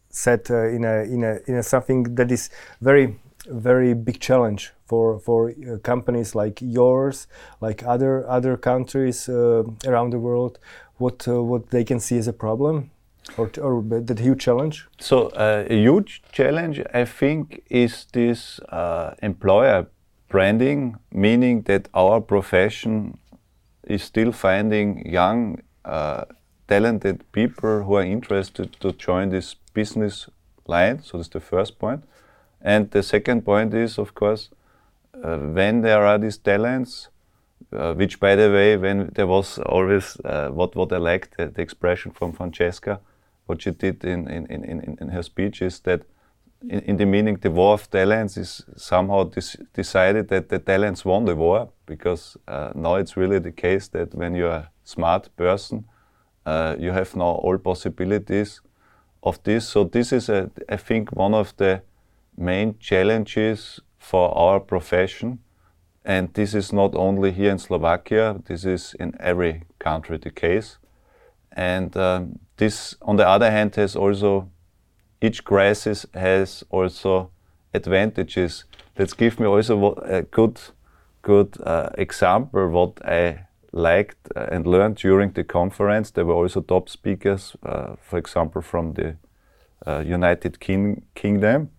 said 0.09 0.47
uh, 0.49 0.67
in 0.69 0.83
a 0.83 1.03
in 1.03 1.23
a 1.23 1.39
in 1.45 1.55
a 1.55 1.63
something 1.63 2.15
that 2.15 2.31
is 2.31 2.49
very 2.81 3.19
very 3.47 3.93
big 3.93 4.19
challenge 4.19 4.71
for 4.85 5.19
for 5.19 5.53
companies 5.83 6.35
like 6.35 6.59
yours 6.61 7.27
like 7.59 7.83
other 7.83 8.27
other 8.27 8.57
countries 8.57 9.29
around 9.29 10.11
the 10.11 10.19
world 10.19 10.59
what 11.01 11.27
uh, 11.27 11.43
what 11.43 11.69
they 11.71 11.83
can 11.83 11.99
see 11.99 12.17
as 12.17 12.27
a 12.27 12.33
problem 12.33 12.91
or, 13.37 13.51
or 13.61 13.81
the 13.81 14.15
huge 14.21 14.43
challenge? 14.43 14.87
So 14.99 15.27
uh, 15.29 15.65
a 15.69 15.75
huge 15.75 16.21
challenge, 16.31 16.81
I 16.93 17.05
think, 17.05 17.63
is 17.69 18.05
this 18.13 18.59
uh, 18.69 19.15
employer 19.21 19.87
branding, 20.29 20.95
meaning 21.11 21.63
that 21.63 21.89
our 21.93 22.21
profession 22.21 23.17
is 23.83 24.03
still 24.03 24.31
finding 24.31 25.05
young, 25.05 25.61
uh, 25.85 26.23
talented 26.67 27.29
people 27.31 27.83
who 27.83 27.95
are 27.95 28.05
interested 28.05 28.73
to 28.79 28.91
join 28.93 29.29
this 29.29 29.55
business 29.73 30.29
line. 30.67 31.01
So 31.03 31.17
that's 31.17 31.29
the 31.29 31.39
first 31.39 31.79
point. 31.79 32.03
And 32.61 32.91
the 32.91 33.03
second 33.03 33.43
point 33.43 33.73
is, 33.73 33.97
of 33.97 34.13
course, 34.13 34.49
uh, 35.23 35.37
when 35.37 35.81
there 35.81 36.05
are 36.05 36.17
these 36.17 36.37
talents, 36.37 37.09
uh, 37.71 37.93
which, 37.93 38.19
by 38.19 38.35
the 38.35 38.49
way, 38.51 38.77
when 38.77 39.11
there 39.15 39.27
was 39.27 39.59
always 39.59 40.17
uh, 40.25 40.49
what 40.49 40.75
what 40.75 40.91
I 40.91 40.97
liked 40.97 41.37
the, 41.37 41.47
the, 41.47 41.61
expression 41.61 42.11
from 42.11 42.33
Francesca, 42.33 42.99
what 43.45 43.61
she 43.61 43.71
did 43.71 44.03
in 44.03 44.27
in, 44.27 44.45
in, 44.47 44.97
in 45.01 45.09
her 45.09 45.23
speech 45.23 45.61
is 45.61 45.79
that 45.81 46.01
in, 46.69 46.79
in, 46.79 46.97
the 46.97 47.05
meaning 47.05 47.37
the 47.37 47.51
war 47.51 47.73
of 47.73 47.89
talents 47.89 48.37
is 48.37 48.65
somehow 48.75 49.31
decided 49.73 50.27
that 50.27 50.49
the 50.49 50.59
talents 50.59 51.05
won 51.05 51.25
the 51.25 51.35
war 51.35 51.69
because 51.85 52.37
uh, 52.47 52.71
now 52.75 52.95
it's 52.95 53.17
really 53.17 53.39
the 53.39 53.51
case 53.51 53.87
that 53.89 54.13
when 54.13 54.35
you're 54.35 54.51
a 54.51 54.69
smart 54.83 55.29
person, 55.35 55.85
uh, 56.45 56.75
you 56.79 56.91
have 56.91 57.15
now 57.15 57.33
all 57.43 57.57
possibilities 57.57 58.61
of 59.23 59.41
this. 59.43 59.67
So 59.67 59.83
this 59.83 60.11
is, 60.11 60.29
a, 60.29 60.49
I 60.69 60.77
think, 60.77 61.11
one 61.11 61.33
of 61.33 61.55
the 61.57 61.81
main 62.37 62.77
challenges 62.79 63.79
for 63.97 64.35
our 64.37 64.59
profession 64.59 65.39
and 66.03 66.33
this 66.33 66.53
is 66.53 66.73
not 66.73 66.95
only 66.95 67.31
here 67.31 67.51
in 67.51 67.59
Slovakia, 67.59 68.41
this 68.45 68.65
is 68.65 68.95
in 68.99 69.15
every 69.19 69.63
country 69.79 70.17
the 70.17 70.31
case. 70.31 70.77
and 71.51 71.95
um, 71.97 72.39
this, 72.57 72.95
on 73.01 73.17
the 73.17 73.27
other 73.27 73.51
hand, 73.51 73.75
has 73.75 73.95
also 73.95 74.49
each 75.21 75.43
crisis 75.43 76.05
has 76.13 76.63
also 76.69 77.31
advantages. 77.73 78.65
Let's 78.97 79.13
give 79.13 79.39
me 79.39 79.45
also 79.45 79.95
a 79.95 80.23
good, 80.23 80.59
good 81.21 81.57
uh, 81.63 81.89
example 81.97 82.69
what 82.69 83.05
I 83.05 83.47
liked 83.71 84.17
and 84.35 84.65
learned 84.65 84.95
during 84.95 85.31
the 85.31 85.43
conference. 85.43 86.11
There 86.11 86.25
were 86.25 86.33
also 86.33 86.61
top 86.61 86.89
speakers, 86.89 87.55
uh, 87.63 87.95
for 88.01 88.17
example, 88.17 88.61
from 88.61 88.93
the 88.93 89.15
uh, 89.85 89.99
United 89.99 90.59
King 90.59 91.03
Kingdom, 91.15 91.69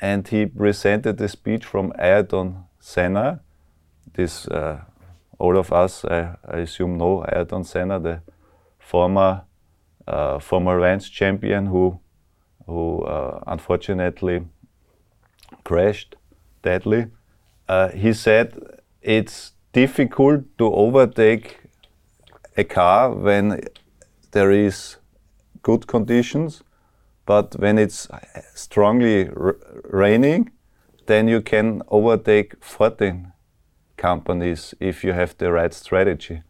and 0.00 0.26
he 0.26 0.46
presented 0.46 1.20
a 1.20 1.28
speech 1.28 1.64
from 1.64 1.92
Ayrton 1.98 2.64
Senna. 2.80 3.40
This 4.16 4.48
uh, 4.48 4.80
all 5.38 5.58
of 5.58 5.72
us, 5.72 6.04
I, 6.06 6.36
I, 6.48 6.58
assume, 6.60 6.96
know 6.96 7.22
Ayrton 7.30 7.64
Senna, 7.64 8.00
the 8.00 8.22
former 8.78 9.42
uh, 10.06 10.38
former 10.38 10.78
ranch 10.78 11.12
champion 11.12 11.66
who 11.66 12.00
who 12.64 13.02
uh, 13.02 13.42
unfortunately 13.46 14.46
crashed 15.64 16.16
deadly. 16.62 17.08
Uh, 17.68 17.90
he 17.90 18.14
said 18.14 18.54
it's 19.02 19.52
difficult 19.72 20.44
to 20.56 20.72
overtake 20.72 21.58
a 22.56 22.64
car 22.64 23.10
when 23.10 23.60
there 24.30 24.50
is 24.50 24.96
good 25.60 25.86
conditions, 25.86 26.62
but 27.26 27.54
when 27.58 27.76
it's 27.76 28.08
strongly 28.54 29.28
raining, 29.84 30.50
then 31.04 31.28
you 31.28 31.42
can 31.42 31.82
overtake 31.88 32.54
14 32.64 33.32
companies 33.96 34.74
if 34.80 35.04
you 35.04 35.12
have 35.12 35.36
the 35.38 35.52
right 35.52 35.74
strategy. 35.74 36.42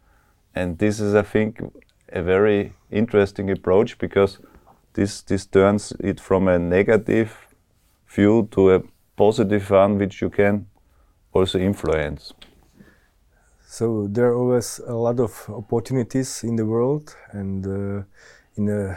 And 0.54 0.78
this 0.78 1.00
is, 1.00 1.14
I 1.14 1.22
think, 1.22 1.60
a 2.08 2.22
very 2.22 2.72
interesting 2.90 3.50
approach 3.50 3.98
because 3.98 4.38
this 4.94 5.22
this 5.22 5.46
turns 5.46 5.92
it 6.00 6.20
from 6.20 6.48
a 6.48 6.58
negative 6.58 7.30
view 8.08 8.48
to 8.50 8.74
a 8.74 8.82
positive 9.16 9.70
one, 9.70 9.98
which 9.98 10.22
you 10.22 10.30
can 10.30 10.66
also 11.32 11.58
influence. 11.58 12.32
So 13.68 14.06
there 14.08 14.26
are 14.26 14.36
always 14.36 14.80
a 14.86 14.94
lot 14.94 15.20
of 15.20 15.48
opportunities 15.48 16.44
in 16.44 16.56
the 16.56 16.64
world, 16.64 17.14
and 17.32 17.66
uh, 17.66 18.02
in 18.56 18.68
uh, 18.70 18.96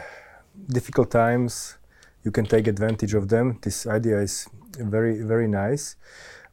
difficult 0.68 1.10
times, 1.10 1.76
you 2.24 2.30
can 2.30 2.46
take 2.46 2.66
advantage 2.66 3.14
of 3.14 3.28
them. 3.28 3.58
This 3.62 3.86
idea 3.86 4.20
is 4.20 4.48
very 4.78 5.22
very 5.22 5.48
nice. 5.48 5.96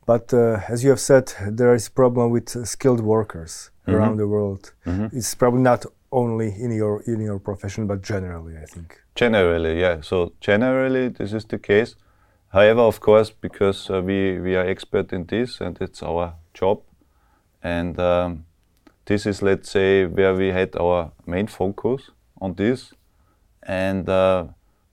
But 0.07 0.33
uh, 0.33 0.61
as 0.69 0.85
you 0.85 0.89
have 0.91 1.01
said, 1.01 1.33
there 1.51 1.75
is 1.75 1.87
a 1.87 1.91
problem 1.91 2.31
with 2.31 2.65
skilled 2.65 3.01
workers 3.01 3.53
mm 3.55 3.93
-hmm. 3.93 3.95
around 3.95 4.17
the 4.17 4.25
world. 4.25 4.73
Mm 4.85 4.93
-hmm. 4.97 5.17
It's 5.17 5.35
probably 5.35 5.61
not 5.61 5.85
only 6.09 6.47
in 6.59 6.71
your 6.71 7.01
in 7.05 7.21
your 7.21 7.39
profession, 7.39 7.87
but 7.87 8.07
generally, 8.07 8.55
I 8.63 8.65
think. 8.65 9.03
Generally, 9.15 9.79
yeah. 9.79 10.01
So 10.01 10.31
generally, 10.39 11.11
this 11.11 11.31
is 11.33 11.45
the 11.45 11.59
case. 11.59 11.95
However, 12.47 12.81
of 12.81 12.99
course, 12.99 13.33
because 13.41 13.93
uh, 13.93 14.05
we 14.05 14.39
we 14.41 14.57
are 14.57 14.69
expert 14.69 15.11
in 15.11 15.25
this 15.25 15.61
and 15.61 15.77
it's 15.81 16.03
our 16.03 16.33
job, 16.61 16.77
and 17.61 17.99
um, 17.99 18.45
this 19.03 19.25
is 19.25 19.41
let's 19.41 19.69
say 19.69 20.07
where 20.07 20.35
we 20.35 20.53
had 20.53 20.75
our 20.79 21.11
main 21.25 21.47
focus 21.47 22.11
on 22.39 22.55
this, 22.55 22.93
and 23.61 24.09
uh, 24.09 24.43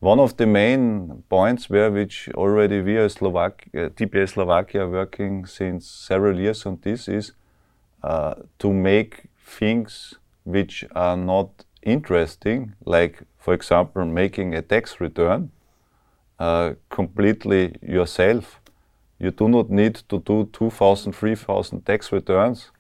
one 0.05 0.21
of 0.21 0.37
the 0.37 0.45
main 0.45 1.23
points 1.31 1.71
where 1.71 1.91
which 1.91 2.29
already 2.35 2.83
we 2.83 2.99
are 2.99 3.09
Slovak 3.09 3.65
uh, 3.75 3.89
TPA 3.89 4.29
Slovakia 4.29 4.87
working 4.87 5.47
since 5.47 5.89
several 5.89 6.39
years 6.39 6.67
on 6.67 6.79
this 6.83 7.09
is 7.09 7.33
uh, 8.03 8.35
to 8.59 8.71
make 8.71 9.23
things 9.41 10.13
which 10.45 10.85
are 10.95 11.17
not 11.17 11.65
interesting, 11.83 12.75
like, 12.85 13.23
for 13.39 13.55
example, 13.55 14.05
making 14.05 14.55
a 14.55 14.61
tax 14.61 15.01
return 15.01 15.51
uh, 16.39 16.75
completely 16.91 17.75
yourself. 17.81 18.61
You 19.19 19.31
do 19.31 19.49
not 19.49 19.71
need 19.71 19.95
to 20.11 20.19
do 20.21 20.51
2,000, 20.53 21.13
3,000 21.13 21.81
tax 21.87 22.13
returns 22.13 22.71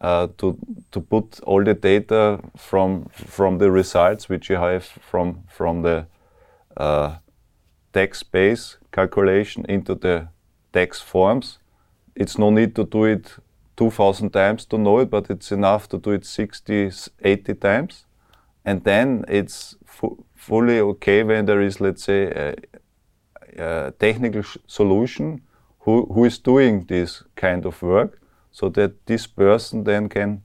uh, 0.00 0.26
to, 0.38 0.58
to 0.90 1.00
put 1.00 1.38
all 1.44 1.62
the 1.62 1.74
data 1.74 2.40
from, 2.56 3.04
from 3.12 3.58
the 3.58 3.70
results 3.70 4.28
which 4.28 4.50
you 4.50 4.56
have 4.56 4.82
from, 4.84 5.44
from 5.46 5.82
the 5.82 6.06
tax 7.92 8.22
base 8.22 8.76
calculation 8.92 9.64
into 9.68 9.94
the 9.94 10.28
tax 10.72 11.00
forms. 11.00 11.58
It's 12.14 12.38
no 12.38 12.50
need 12.50 12.74
to 12.74 12.84
do 12.84 13.04
it 13.04 13.36
2000 13.76 14.30
times 14.30 14.64
to 14.66 14.78
know 14.78 15.00
it, 15.00 15.10
but 15.10 15.30
it's 15.30 15.52
enough 15.52 15.88
to 15.88 15.98
do 15.98 16.12
it 16.12 16.24
60, 16.24 16.90
80 17.22 17.54
times. 17.54 18.06
And 18.64 18.84
then 18.84 19.24
it's 19.28 19.76
fu 19.84 20.24
fully 20.34 20.80
okay 20.80 21.22
when 21.24 21.46
there 21.46 21.62
is, 21.62 21.80
let's 21.80 22.04
say, 22.04 22.22
a, 22.26 22.54
a 23.58 23.92
technical 23.92 24.42
solution 24.66 25.40
who, 25.80 26.06
who 26.12 26.24
is 26.24 26.38
doing 26.38 26.84
this 26.86 27.22
kind 27.36 27.66
of 27.66 27.82
work 27.82 28.20
so 28.50 28.68
that 28.70 29.06
this 29.06 29.26
person 29.26 29.84
then 29.84 30.08
can 30.08 30.42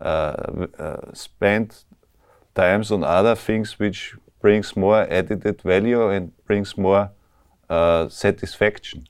uh, 0.00 0.66
uh, 0.78 1.12
spend 1.14 1.84
times 2.54 2.90
on 2.90 3.04
other 3.04 3.36
things 3.36 3.78
which 3.78 4.16
brings 4.40 4.76
more 4.76 5.06
added 5.10 5.62
value 5.62 6.08
and 6.08 6.32
brings 6.46 6.76
more 6.76 7.10
uh, 7.68 8.08
satisfaction. 8.08 9.06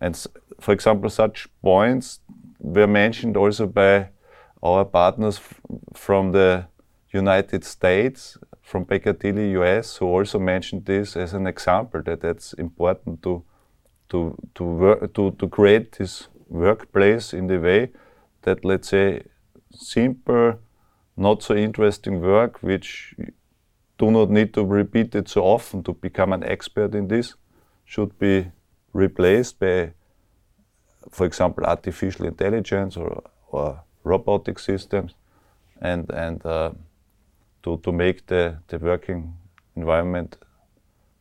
And 0.00 0.14
for 0.60 0.72
example, 0.72 1.10
such 1.10 1.48
points 1.62 2.20
were 2.58 2.86
mentioned 2.86 3.36
also 3.36 3.66
by 3.66 4.08
our 4.62 4.84
partners 4.84 5.40
from 5.94 6.32
the 6.32 6.66
United 7.10 7.64
States, 7.64 8.38
from 8.62 8.86
Tilly 8.86 9.50
US, 9.52 9.96
who 9.96 10.06
also 10.06 10.38
mentioned 10.38 10.86
this 10.86 11.16
as 11.16 11.34
an 11.34 11.46
example 11.46 12.02
that 12.02 12.20
that's 12.20 12.54
important 12.54 13.22
to 13.22 13.44
to 14.08 14.36
to 14.54 14.64
work 14.64 15.14
to 15.14 15.30
to 15.32 15.48
create 15.48 15.92
this 15.98 16.28
workplace 16.48 17.32
in 17.32 17.46
the 17.46 17.58
way 17.58 17.90
that 18.42 18.64
let's 18.64 18.88
say 18.88 19.22
simple, 19.70 20.58
not 21.16 21.42
so 21.42 21.54
interesting 21.54 22.20
work 22.20 22.62
which 22.62 23.14
do 24.04 24.10
not 24.10 24.30
need 24.30 24.52
to 24.52 24.64
repeat 24.64 25.14
it 25.14 25.28
so 25.28 25.40
often 25.42 25.82
to 25.82 25.92
become 25.92 26.34
an 26.34 26.44
expert 26.44 26.94
in 26.94 27.08
this 27.08 27.34
should 27.84 28.18
be 28.18 28.50
replaced 28.92 29.58
by 29.58 29.92
for 31.10 31.26
example, 31.26 31.64
artificial 31.64 32.26
intelligence 32.26 32.96
or, 32.96 33.22
or 33.50 33.82
robotic 34.04 34.58
systems, 34.58 35.14
and 35.80 36.10
and 36.10 36.44
uh, 36.46 36.70
to 37.62 37.78
to 37.78 37.92
make 37.92 38.26
the 38.26 38.56
the 38.68 38.78
working 38.78 39.34
environment 39.76 40.36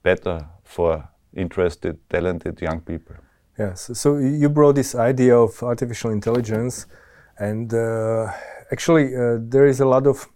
better 0.04 0.46
for 0.64 1.04
interested, 1.36 1.98
talented 2.10 2.62
young 2.62 2.82
people. 2.82 3.16
Yes. 3.58 3.90
So 3.94 4.18
you 4.18 4.50
brought 4.50 4.76
this 4.76 4.96
idea 4.96 5.38
of 5.38 5.62
artificial 5.64 6.12
intelligence, 6.12 6.88
and 7.38 7.74
uh, 7.74 8.32
actually 8.72 9.16
uh, 9.16 9.38
there 9.40 9.66
is 9.68 9.80
a 9.80 9.86
lot 9.86 10.08
of 10.08 10.28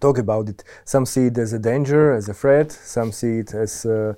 talk 0.00 0.18
about 0.18 0.48
it. 0.48 0.64
Some 0.84 1.06
see 1.06 1.26
it 1.26 1.38
as 1.38 1.52
a 1.52 1.58
danger, 1.58 2.12
as 2.12 2.28
a 2.28 2.34
threat. 2.34 2.72
Some 2.72 3.12
see 3.12 3.38
it 3.38 3.54
as 3.54 3.86
uh, 3.86 4.14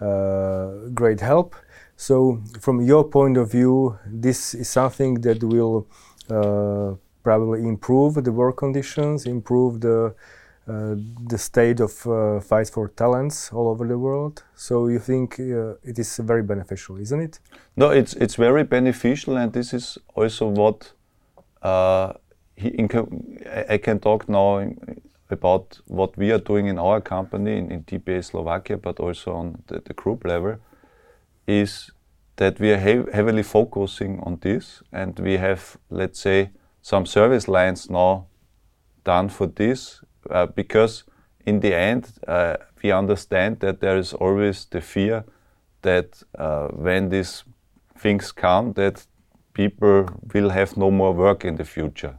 uh, 0.00 0.88
great 0.94 1.20
help. 1.20 1.54
So, 1.96 2.40
from 2.60 2.80
your 2.80 3.04
point 3.04 3.36
of 3.36 3.50
view, 3.50 3.98
this 4.06 4.54
is 4.54 4.68
something 4.68 5.20
that 5.22 5.42
will 5.42 5.88
uh, 6.30 6.94
probably 7.22 7.66
improve 7.66 8.14
the 8.22 8.32
work 8.32 8.56
conditions, 8.56 9.26
improve 9.26 9.80
the 9.80 10.14
uh, 10.68 10.96
the 11.26 11.38
state 11.38 11.80
of 11.80 12.06
uh, 12.06 12.40
fight 12.40 12.68
for 12.68 12.88
talents 12.88 13.50
all 13.54 13.68
over 13.68 13.86
the 13.86 13.96
world. 13.96 14.44
So 14.54 14.88
you 14.88 14.98
think 14.98 15.40
uh, 15.40 15.74
it 15.82 15.98
is 15.98 16.18
very 16.18 16.42
beneficial, 16.42 16.98
isn't 16.98 17.20
it? 17.20 17.40
No, 17.74 17.88
it's 17.90 18.12
it's 18.12 18.34
very 18.34 18.64
beneficial, 18.64 19.38
and 19.38 19.50
this 19.52 19.72
is 19.72 19.98
also 20.14 20.46
what 20.46 20.92
uh, 21.62 22.12
I 23.74 23.78
can 23.78 23.98
talk 23.98 24.28
now 24.28 24.58
about 25.30 25.80
what 25.86 26.16
we 26.16 26.32
are 26.32 26.38
doing 26.38 26.66
in 26.66 26.78
our 26.78 27.00
company 27.00 27.56
in, 27.56 27.70
in 27.70 27.84
TPA 27.84 28.24
Slovakia, 28.24 28.76
but 28.76 29.00
also 29.00 29.32
on 29.32 29.62
the, 29.66 29.80
the 29.84 29.94
group 29.94 30.24
level 30.24 30.56
is 31.46 31.90
that 32.36 32.60
we 32.60 32.72
are 32.72 32.78
hev 32.78 33.12
heavily 33.12 33.42
focusing 33.42 34.20
on 34.20 34.38
this, 34.40 34.82
and 34.92 35.18
we 35.18 35.36
have, 35.38 35.76
let's 35.90 36.20
say, 36.20 36.50
some 36.82 37.04
service 37.04 37.48
lines 37.48 37.90
now 37.90 38.26
done 39.04 39.28
for 39.28 39.46
this, 39.46 40.00
uh, 40.30 40.46
because 40.46 41.04
in 41.44 41.60
the 41.60 41.74
end, 41.74 42.12
uh, 42.26 42.56
we 42.82 42.92
understand 42.92 43.60
that 43.60 43.80
there 43.80 43.98
is 43.98 44.12
always 44.12 44.66
the 44.66 44.80
fear 44.80 45.24
that 45.82 46.22
uh, 46.38 46.68
when 46.68 47.08
these 47.08 47.44
things 47.98 48.32
come, 48.32 48.72
that 48.74 49.06
people 49.52 50.06
will 50.34 50.50
have 50.50 50.76
no 50.76 50.90
more 50.90 51.12
work 51.12 51.44
in 51.44 51.56
the 51.56 51.64
future. 51.64 52.18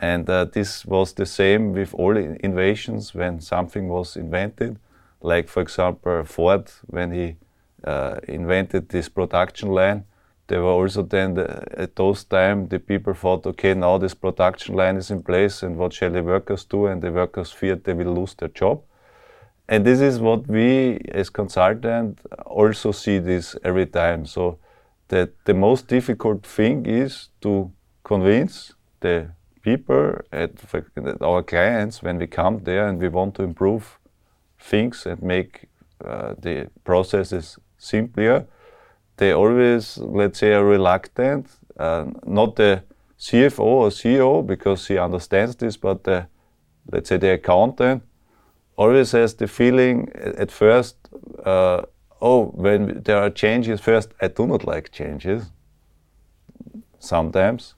And 0.00 0.28
uh, 0.30 0.46
this 0.46 0.86
was 0.86 1.12
the 1.12 1.26
same 1.26 1.74
with 1.74 1.92
all 1.94 2.16
innovations 2.16 3.14
when 3.14 3.40
something 3.40 3.88
was 3.88 4.16
invented, 4.16 4.78
like 5.20 5.46
for 5.46 5.60
example 5.60 6.24
Ford 6.24 6.72
when 6.86 7.12
he 7.12 7.36
uh, 7.84 8.18
invented 8.26 8.88
this 8.88 9.10
production 9.10 9.68
line, 9.68 10.04
there 10.46 10.62
were 10.62 10.70
also 10.70 11.02
then 11.02 11.34
the, 11.34 11.64
at 11.78 11.96
those 11.96 12.24
time 12.24 12.68
the 12.68 12.78
people 12.78 13.12
thought, 13.12 13.46
okay, 13.46 13.74
now 13.74 13.98
this 13.98 14.14
production 14.14 14.74
line 14.74 14.96
is 14.96 15.10
in 15.10 15.22
place, 15.22 15.62
and 15.62 15.76
what 15.76 15.92
shall 15.92 16.10
the 16.10 16.22
workers 16.22 16.64
do? 16.64 16.86
And 16.86 17.02
the 17.02 17.12
workers 17.12 17.52
feared 17.52 17.84
they 17.84 17.92
will 17.92 18.14
lose 18.14 18.34
their 18.34 18.48
job. 18.48 18.82
And 19.68 19.84
this 19.84 20.00
is 20.00 20.18
what 20.18 20.48
we, 20.48 20.98
as 21.12 21.30
consultant, 21.30 22.20
also 22.46 22.90
see 22.90 23.18
this 23.18 23.54
every 23.62 23.86
time. 23.86 24.26
So 24.26 24.58
that 25.08 25.30
the 25.44 25.54
most 25.54 25.86
difficult 25.86 26.44
thing 26.46 26.86
is 26.86 27.28
to 27.42 27.70
convince 28.02 28.72
the 29.00 29.30
people 29.62 30.18
and 30.32 30.58
our 31.20 31.42
clients 31.42 32.02
when 32.02 32.18
we 32.18 32.26
come 32.26 32.60
there 32.64 32.88
and 32.88 32.98
we 32.98 33.08
want 33.08 33.34
to 33.34 33.42
improve 33.42 33.98
things 34.58 35.06
and 35.06 35.22
make 35.22 35.68
uh, 36.04 36.34
the 36.38 36.68
processes 36.84 37.58
simpler 37.78 38.46
they 39.20 39.32
always, 39.32 39.98
let's 39.98 40.38
say, 40.38 40.54
are 40.54 40.64
reluctant. 40.64 41.46
Uh, 41.78 42.06
not 42.24 42.56
the 42.56 42.82
CFO 43.18 43.60
or 43.60 43.88
CEO 43.90 44.46
because 44.46 44.88
he 44.88 44.96
understands 44.96 45.56
this, 45.56 45.76
but 45.76 46.04
the, 46.04 46.26
let's 46.90 47.10
say 47.10 47.18
the 47.18 47.34
accountant 47.34 48.02
always 48.76 49.12
has 49.12 49.34
the 49.34 49.46
feeling 49.46 50.10
at 50.14 50.50
first, 50.50 50.96
uh, 51.44 51.82
oh, 52.22 52.46
when 52.46 53.02
there 53.02 53.18
are 53.18 53.28
changes, 53.28 53.78
first, 53.78 54.08
I 54.22 54.28
do 54.28 54.46
not 54.46 54.64
like 54.64 54.90
changes. 54.90 55.52
Sometimes. 56.98 57.74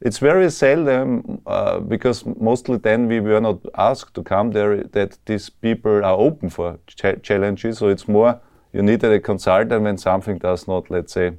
It's 0.00 0.18
very 0.18 0.48
seldom, 0.50 1.42
uh, 1.46 1.80
because 1.80 2.24
mostly 2.24 2.78
then 2.78 3.08
we 3.08 3.20
were 3.20 3.40
not 3.40 3.58
asked 3.76 4.14
to 4.14 4.22
come 4.22 4.52
there, 4.52 4.84
that 4.84 5.18
these 5.26 5.50
people 5.50 6.04
are 6.04 6.16
open 6.16 6.50
for 6.50 6.78
ch 6.86 7.22
challenges. 7.22 7.78
So 7.78 7.88
it's 7.88 8.06
more 8.06 8.40
you 8.72 8.82
needed 8.82 9.12
a 9.12 9.20
consultant 9.20 9.82
when 9.82 9.98
something 9.98 10.38
does 10.38 10.68
not, 10.68 10.90
let's 10.90 11.12
say, 11.12 11.32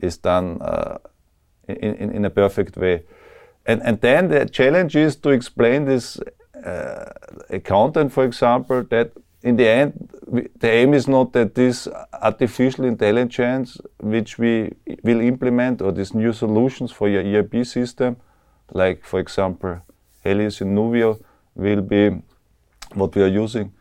is 0.00 0.16
done 0.16 0.62
uh, 0.62 0.98
in, 1.68 1.94
in, 1.94 2.10
in, 2.12 2.24
a 2.24 2.30
perfect 2.30 2.76
way. 2.76 3.02
And, 3.66 3.82
and 3.82 4.00
then 4.00 4.28
the 4.28 4.46
challenge 4.46 4.96
is 4.96 5.16
to 5.16 5.30
explain 5.30 5.84
this 5.84 6.18
uh, 6.64 7.12
accountant, 7.50 8.12
for 8.12 8.24
example, 8.24 8.84
that 8.84 9.12
in 9.46 9.54
the 9.56 9.68
end, 9.68 9.92
the 10.60 10.68
aim 10.68 10.92
is 10.92 11.06
not 11.06 11.32
that 11.32 11.54
this 11.54 11.86
artificial 12.12 12.84
intelligence, 12.84 13.78
which 14.00 14.38
we 14.38 14.72
will 15.04 15.20
implement, 15.20 15.80
or 15.80 15.92
these 15.92 16.14
new 16.14 16.32
solutions 16.32 16.90
for 16.90 17.08
your 17.08 17.22
ERP 17.22 17.64
system, 17.64 18.16
like, 18.72 19.04
for 19.04 19.20
example, 19.20 19.80
Helios 20.24 20.60
and 20.60 20.76
Nuvio, 20.76 21.20
will 21.54 21.80
be 21.80 22.10
what 22.94 23.14
we 23.14 23.22
are 23.22 23.34
using, 23.44 23.72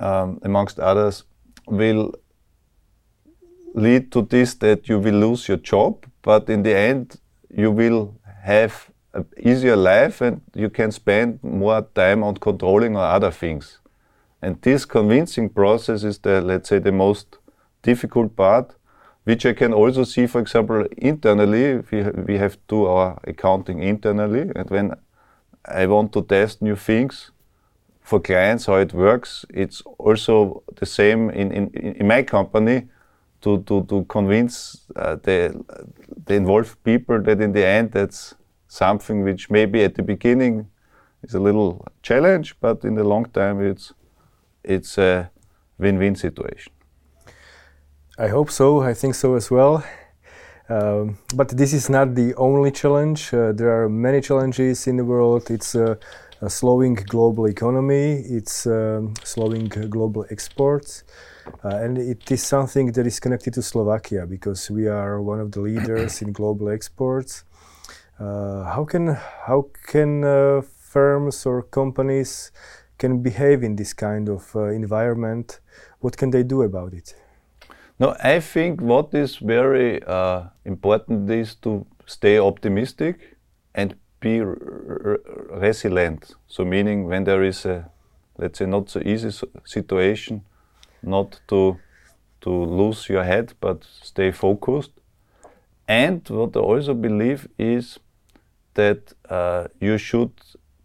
um, 0.00 0.40
amongst 0.42 0.80
others, 0.80 1.22
will 1.68 2.12
lead 3.74 4.10
to 4.10 4.22
this 4.22 4.54
that 4.54 4.88
you 4.88 4.98
will 4.98 5.14
lose 5.14 5.46
your 5.46 5.58
job, 5.58 6.06
but 6.22 6.50
in 6.50 6.64
the 6.64 6.76
end, 6.76 7.20
you 7.56 7.70
will 7.70 8.16
have 8.42 8.90
an 9.14 9.24
easier 9.38 9.76
life 9.76 10.20
and 10.20 10.40
you 10.56 10.68
can 10.70 10.90
spend 10.90 11.38
more 11.44 11.82
time 11.94 12.24
on 12.24 12.36
controlling 12.36 12.96
or 12.96 13.04
other 13.04 13.30
things. 13.30 13.78
And 14.40 14.60
this 14.62 14.84
convincing 14.84 15.48
process 15.48 16.04
is 16.04 16.18
the, 16.18 16.40
let's 16.40 16.68
say, 16.68 16.78
the 16.78 16.92
most 16.92 17.38
difficult 17.82 18.36
part, 18.36 18.74
which 19.24 19.44
I 19.44 19.52
can 19.52 19.72
also 19.72 20.04
see, 20.04 20.26
for 20.26 20.40
example, 20.40 20.86
internally. 20.96 21.82
We, 21.90 22.02
we 22.02 22.38
have 22.38 22.54
to 22.54 22.62
do 22.68 22.84
our 22.86 23.20
accounting 23.24 23.82
internally, 23.82 24.50
and 24.54 24.70
when 24.70 24.94
I 25.64 25.86
want 25.86 26.12
to 26.12 26.22
test 26.22 26.62
new 26.62 26.76
things, 26.76 27.32
for 28.08 28.20
clients 28.20 28.64
how 28.64 28.76
it 28.76 28.94
works. 28.94 29.44
It's 29.50 29.82
also 29.98 30.62
the 30.76 30.86
same 30.86 31.28
in, 31.28 31.52
in, 31.52 31.68
in 32.00 32.06
my 32.06 32.22
company 32.22 32.88
to, 33.42 33.62
to, 33.64 33.84
to 33.84 34.04
convince 34.04 34.86
uh, 34.96 35.16
the, 35.16 35.62
the 36.24 36.34
involved 36.34 36.82
people 36.84 37.20
that 37.20 37.40
in 37.42 37.52
the 37.52 37.66
end 37.66 37.92
that's 37.92 38.34
something 38.66 39.24
which 39.24 39.50
maybe 39.50 39.84
at 39.84 39.94
the 39.94 40.02
beginning 40.02 40.70
is 41.22 41.34
a 41.34 41.40
little 41.40 41.86
challenge, 42.02 42.56
but 42.60 42.82
in 42.82 42.94
the 42.94 43.04
long 43.04 43.26
time 43.26 43.60
it's, 43.60 43.92
it's 44.64 44.98
a 44.98 45.30
win-win 45.78 46.16
situation. 46.16 46.72
I 48.18 48.28
hope 48.28 48.50
so. 48.50 48.80
I 48.80 48.94
think 48.94 49.14
so 49.14 49.34
as 49.34 49.50
well. 49.50 49.84
Um, 50.68 51.18
but 51.34 51.48
this 51.48 51.72
is 51.72 51.88
not 51.88 52.14
the 52.14 52.34
only 52.34 52.70
challenge. 52.70 53.32
Uh, 53.32 53.52
there 53.52 53.70
are 53.82 53.88
many 53.88 54.20
challenges 54.20 54.86
in 54.86 54.96
the 54.96 55.04
world. 55.04 55.50
It's 55.50 55.74
a 55.74 55.98
slowing 56.46 56.94
global 56.94 57.46
economy, 57.46 58.22
it's 58.28 58.66
um, 58.66 59.14
slowing 59.24 59.66
global 59.68 60.24
exports. 60.30 61.02
Uh, 61.64 61.68
and 61.68 61.98
it 61.98 62.30
is 62.30 62.42
something 62.42 62.92
that 62.92 63.06
is 63.06 63.18
connected 63.18 63.54
to 63.54 63.62
Slovakia 63.62 64.26
because 64.26 64.70
we 64.70 64.86
are 64.86 65.20
one 65.20 65.40
of 65.40 65.50
the 65.50 65.60
leaders 65.60 66.22
in 66.22 66.30
global 66.32 66.68
exports. 66.68 67.44
Uh, 68.20 68.64
how 68.64 68.84
can 68.84 69.16
how 69.46 69.66
can 69.86 70.24
uh, 70.24 70.60
firms 70.60 71.46
or 71.46 71.62
companies 71.62 72.52
can 72.98 73.22
behave 73.22 73.62
in 73.62 73.76
this 73.76 73.92
kind 73.94 74.28
of 74.28 74.54
uh, 74.54 74.66
environment? 74.66 75.60
What 76.00 76.16
can 76.16 76.30
they 76.30 76.42
do 76.42 76.62
about 76.62 76.92
it? 76.92 77.14
No, 77.98 78.14
I 78.22 78.40
think 78.40 78.80
what 78.80 79.14
is 79.14 79.36
very 79.36 80.02
uh, 80.04 80.42
important 80.64 81.30
is 81.30 81.54
to 81.56 81.86
stay 82.06 82.38
optimistic 82.38 83.36
and 83.74 83.94
be 84.20 84.40
resilient. 84.40 86.34
So 86.46 86.64
meaning 86.64 87.06
when 87.08 87.24
there 87.24 87.42
is 87.42 87.64
a, 87.64 87.90
let's 88.36 88.58
say, 88.58 88.66
not 88.66 88.90
so 88.90 89.00
easy 89.00 89.30
situation, 89.64 90.42
not 91.02 91.40
to 91.48 91.78
to 92.40 92.50
lose 92.50 93.08
your 93.08 93.24
head, 93.24 93.52
but 93.60 93.84
stay 94.02 94.30
focused. 94.30 94.92
And 95.88 96.28
what 96.28 96.56
I 96.56 96.60
also 96.60 96.94
believe 96.94 97.48
is 97.58 97.98
that 98.74 99.12
uh, 99.28 99.66
you 99.80 99.98
should 99.98 100.32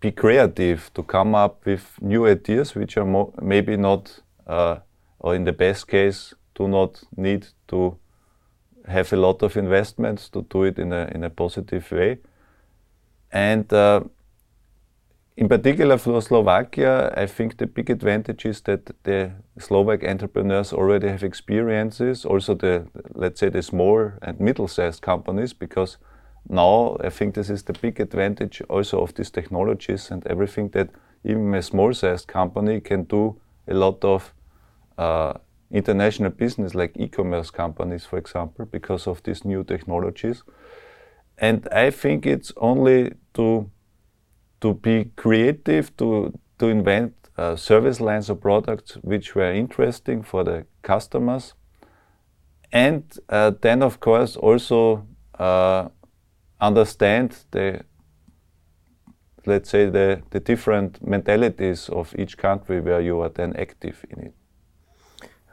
be 0.04 0.12
creative 0.12 0.92
to 0.94 1.02
come 1.02 1.34
up 1.34 1.66
with 1.66 1.98
new 2.02 2.28
ideas, 2.28 2.76
which 2.76 2.98
are 2.98 3.08
maybe 3.42 3.78
not, 3.78 4.20
uh, 4.46 4.76
or 5.20 5.34
in 5.34 5.46
the 5.46 5.54
best 5.54 5.88
case, 5.88 6.36
do 6.56 6.68
not 6.68 7.02
need 7.16 7.48
to 7.68 7.98
have 8.86 9.14
a 9.14 9.16
lot 9.16 9.42
of 9.42 9.56
investments 9.56 10.28
to 10.30 10.42
do 10.50 10.64
it 10.64 10.78
in 10.78 10.92
a 10.92 11.10
in 11.16 11.24
a 11.24 11.30
positive 11.30 11.90
way. 11.90 12.20
And 13.32 13.72
uh, 13.72 14.02
in 15.38 15.48
particular 15.48 15.98
for 15.98 16.22
Slovakia, 16.22 17.14
I 17.16 17.26
think 17.26 17.58
the 17.58 17.66
big 17.66 17.90
advantage 17.90 18.46
is 18.46 18.62
that 18.64 18.92
the 19.04 19.32
Slovak 19.58 20.04
entrepreneurs 20.04 20.74
already 20.74 21.08
have 21.08 21.24
experiences, 21.24 22.26
also 22.26 22.56
the, 22.56 22.86
let's 23.16 23.40
say, 23.40 23.50
the 23.50 23.64
small 23.64 24.12
and 24.22 24.40
middle-sized 24.40 25.02
companies, 25.02 25.54
because 25.54 25.98
now 26.50 26.98
I 27.00 27.10
think 27.10 27.36
this 27.36 27.50
is 27.50 27.64
the 27.64 27.74
big 27.74 28.00
advantage 28.00 28.62
also 28.70 29.02
of 29.02 29.14
these 29.14 29.32
technologies 29.32 30.12
and 30.12 30.26
everything 30.28 30.70
that 30.70 30.90
even 31.24 31.54
a 31.54 31.62
small-sized 31.62 32.28
company 32.28 32.82
can 32.82 33.04
do 33.04 33.40
a 33.68 33.74
lot 33.74 34.04
of 34.04 34.34
uh, 34.98 35.34
international 35.72 36.30
business, 36.30 36.76
like 36.76 36.92
e-commerce 36.96 37.50
companies, 37.50 38.06
for 38.06 38.18
example, 38.18 38.66
because 38.66 39.08
of 39.08 39.24
these 39.24 39.46
new 39.46 39.64
technologies. 39.64 40.44
And 41.38 41.68
I 41.72 41.90
think 41.90 42.26
it's 42.26 42.54
only 42.58 43.14
to 43.34 43.70
to 44.62 44.74
be 44.74 45.12
creative, 45.16 45.96
to 45.98 46.40
to 46.60 46.68
invent 46.68 47.14
uh, 47.38 47.56
service 47.56 48.00
lines 48.00 48.30
or 48.30 48.36
products 48.36 48.98
which 49.02 49.36
were 49.36 49.52
interesting 49.52 50.24
for 50.24 50.44
the 50.44 50.66
customers, 50.84 51.56
and 52.72 53.04
uh, 53.30 53.52
then 53.62 53.82
of 53.82 54.00
course 54.00 54.36
also 54.36 55.08
uh, 55.40 55.90
understand 56.68 57.36
the 57.52 57.84
let's 59.46 59.70
say 59.70 59.90
the, 59.90 60.22
the 60.30 60.40
different 60.40 61.06
mentalities 61.06 61.90
of 61.90 62.16
each 62.18 62.38
country 62.38 62.80
where 62.80 63.02
you 63.02 63.20
are 63.20 63.30
then 63.30 63.54
active 63.58 64.06
in 64.10 64.20
it. 64.28 64.34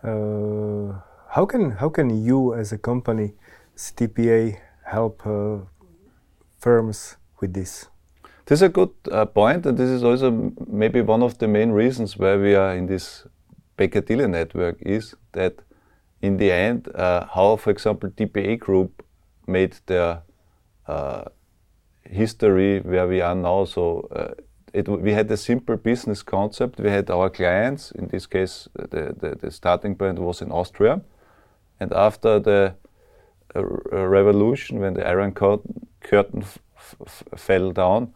Uh, 0.03 1.01
how 1.31 1.45
can 1.45 1.73
how 1.73 1.89
can 1.89 2.25
you 2.25 2.55
as 2.55 2.73
a 2.73 2.79
company, 2.79 3.35
TPA, 3.77 4.59
help 4.85 5.27
uh, 5.27 5.59
firms 6.59 7.17
with 7.41 7.53
this? 7.53 7.89
This 8.47 8.59
is 8.59 8.63
a 8.63 8.69
good 8.69 8.91
uh, 9.11 9.27
point, 9.27 9.67
and 9.67 9.77
this 9.79 9.91
is 9.91 10.03
also 10.03 10.53
maybe 10.67 11.03
one 11.03 11.23
of 11.23 11.39
the 11.39 11.47
main 11.47 11.71
reasons 11.71 12.17
why 12.17 12.37
we 12.37 12.55
are 12.55 12.75
in 12.75 12.87
this 12.87 13.27
Baker 13.77 14.03
network 14.29 14.77
is 14.83 15.15
that 15.33 15.55
in 16.21 16.37
the 16.37 16.51
end, 16.53 16.89
uh, 16.95 17.27
how, 17.35 17.57
for 17.57 17.71
example, 17.71 18.11
TPA 18.11 18.59
Group 18.59 19.03
made 19.47 19.77
their 19.87 20.23
history 22.03 22.81
where 22.81 23.07
we 23.07 23.21
are 23.21 23.35
now. 23.35 23.65
So 23.65 24.09
uh, 24.15 24.35
it, 24.73 24.89
we 24.89 25.13
had 25.13 25.31
a 25.31 25.37
simple 25.37 25.77
business 25.77 26.23
concept. 26.23 26.81
We 26.81 26.91
had 26.91 27.11
our 27.11 27.31
clients. 27.31 27.93
In 27.93 28.09
this 28.09 28.27
case, 28.27 28.69
the, 28.75 29.15
the, 29.21 29.37
the 29.41 29.51
starting 29.51 29.97
point 29.97 30.19
was 30.19 30.43
in 30.43 30.51
Austria, 30.53 31.01
and 31.81 31.93
after 31.93 32.39
the 32.39 32.75
uh, 33.57 33.65
revolution, 34.09 34.79
when 34.79 34.95
the 34.95 35.07
Iron 35.07 35.33
Curtain 35.33 36.45
fell 37.37 37.73
down, 37.73 38.13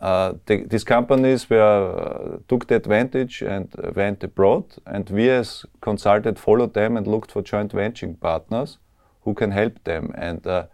uh, 0.00 0.32
the, 0.46 0.64
these 0.66 0.84
companies 0.84 1.48
were, 1.48 1.60
uh, 1.62 2.38
took 2.48 2.66
the 2.66 2.74
advantage 2.74 3.42
and 3.42 3.72
went 3.94 4.24
abroad, 4.24 4.64
and 4.86 5.08
we 5.10 5.30
as 5.30 5.64
consulted 5.80 6.38
followed 6.38 6.74
them 6.74 6.96
and 6.96 7.06
looked 7.06 7.30
for 7.30 7.42
joint 7.42 7.72
venturing 7.72 8.16
partners 8.16 8.78
who 9.20 9.34
can 9.34 9.52
help 9.52 9.84
them. 9.84 10.12
And 10.16 10.44
uh, 10.46 10.66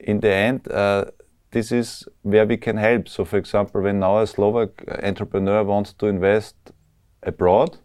in 0.00 0.20
the 0.20 0.32
end, 0.32 0.70
uh, 0.70 1.06
this 1.50 1.72
is 1.72 2.04
where 2.22 2.46
we 2.46 2.56
can 2.56 2.76
help. 2.76 3.08
So, 3.08 3.24
for 3.24 3.36
example, 3.36 3.82
when 3.82 4.00
now 4.00 4.18
a 4.18 4.26
Slovak 4.26 4.84
entrepreneur 5.02 5.64
wants 5.64 5.92
to 5.94 6.06
invest 6.06 6.54
abroad, 7.22 7.78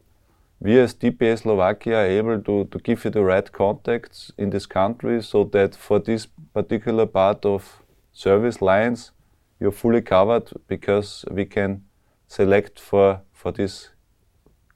we 0.60 0.80
as 0.80 0.94
TPA 0.94 1.40
Slovakia 1.40 1.98
are 1.98 2.06
able 2.06 2.42
to, 2.42 2.66
to 2.66 2.80
give 2.80 3.04
you 3.06 3.12
the 3.12 3.24
right 3.24 3.52
contacts 3.52 4.32
in 4.38 4.50
this 4.50 4.66
country 4.66 5.22
so 5.22 5.44
that 5.46 5.76
for 5.76 6.00
this 6.00 6.28
particular 6.54 7.06
part 7.06 7.46
of 7.46 7.84
service 8.14 8.62
lines, 8.62 9.12
you're 9.60 9.72
fully 9.72 10.02
covered 10.02 10.50
because 10.68 11.26
we 11.30 11.46
can 11.46 11.84
select 12.28 12.80
for, 12.80 13.22
for 13.34 13.52
this 13.52 13.90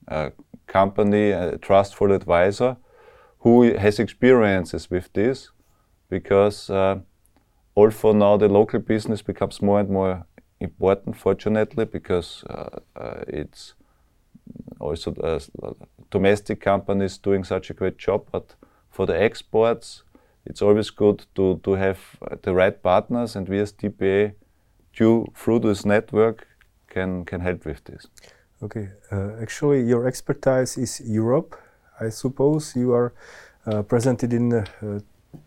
uh, 0.07 0.29
company 0.67 1.31
a 1.31 1.57
trustful 1.57 2.11
advisor 2.11 2.77
who 3.39 3.73
has 3.73 3.99
experiences 3.99 4.91
with 4.91 5.11
this 5.13 5.49
because 6.09 6.69
uh, 6.69 6.99
also 7.79 8.13
now 8.13 8.37
the 8.37 8.47
local 8.47 8.79
business 8.79 9.21
becomes 9.21 9.61
more 9.61 9.79
and 9.79 9.89
more 9.89 10.25
important 10.59 11.15
fortunately 11.15 11.85
because 11.85 12.43
uh, 12.49 12.79
uh 12.95 13.23
it's 13.27 13.75
also 14.79 15.13
uh, 15.23 15.39
domestic 16.11 16.59
companies 16.59 17.17
doing 17.17 17.45
such 17.45 17.69
a 17.69 17.73
great 17.73 17.97
job 17.97 18.21
but 18.31 18.55
for 18.89 19.05
the 19.05 19.21
exports 19.23 20.03
it's 20.45 20.61
always 20.61 20.89
good 20.89 21.25
to, 21.35 21.59
to 21.63 21.73
have 21.73 21.99
the 22.41 22.53
right 22.53 22.81
partners 22.81 23.35
and 23.35 23.49
we 23.49 23.59
as 23.59 23.73
TPA 23.73 24.33
due 24.97 25.25
through 25.35 25.59
this 25.59 25.85
network 25.85 26.47
can 26.87 27.25
can 27.25 27.41
help 27.41 27.65
with 27.65 27.83
this. 27.83 28.07
Okay 28.61 28.89
uh, 29.11 29.41
actually 29.41 29.81
your 29.81 30.07
expertise 30.07 30.77
is 30.77 31.01
Europe 31.05 31.55
I 32.01 32.09
suppose. 32.09 32.75
You 32.75 32.93
are 32.93 33.13
uh, 33.65 33.81
presented 33.83 34.33
in 34.33 34.53
uh, 34.53 34.65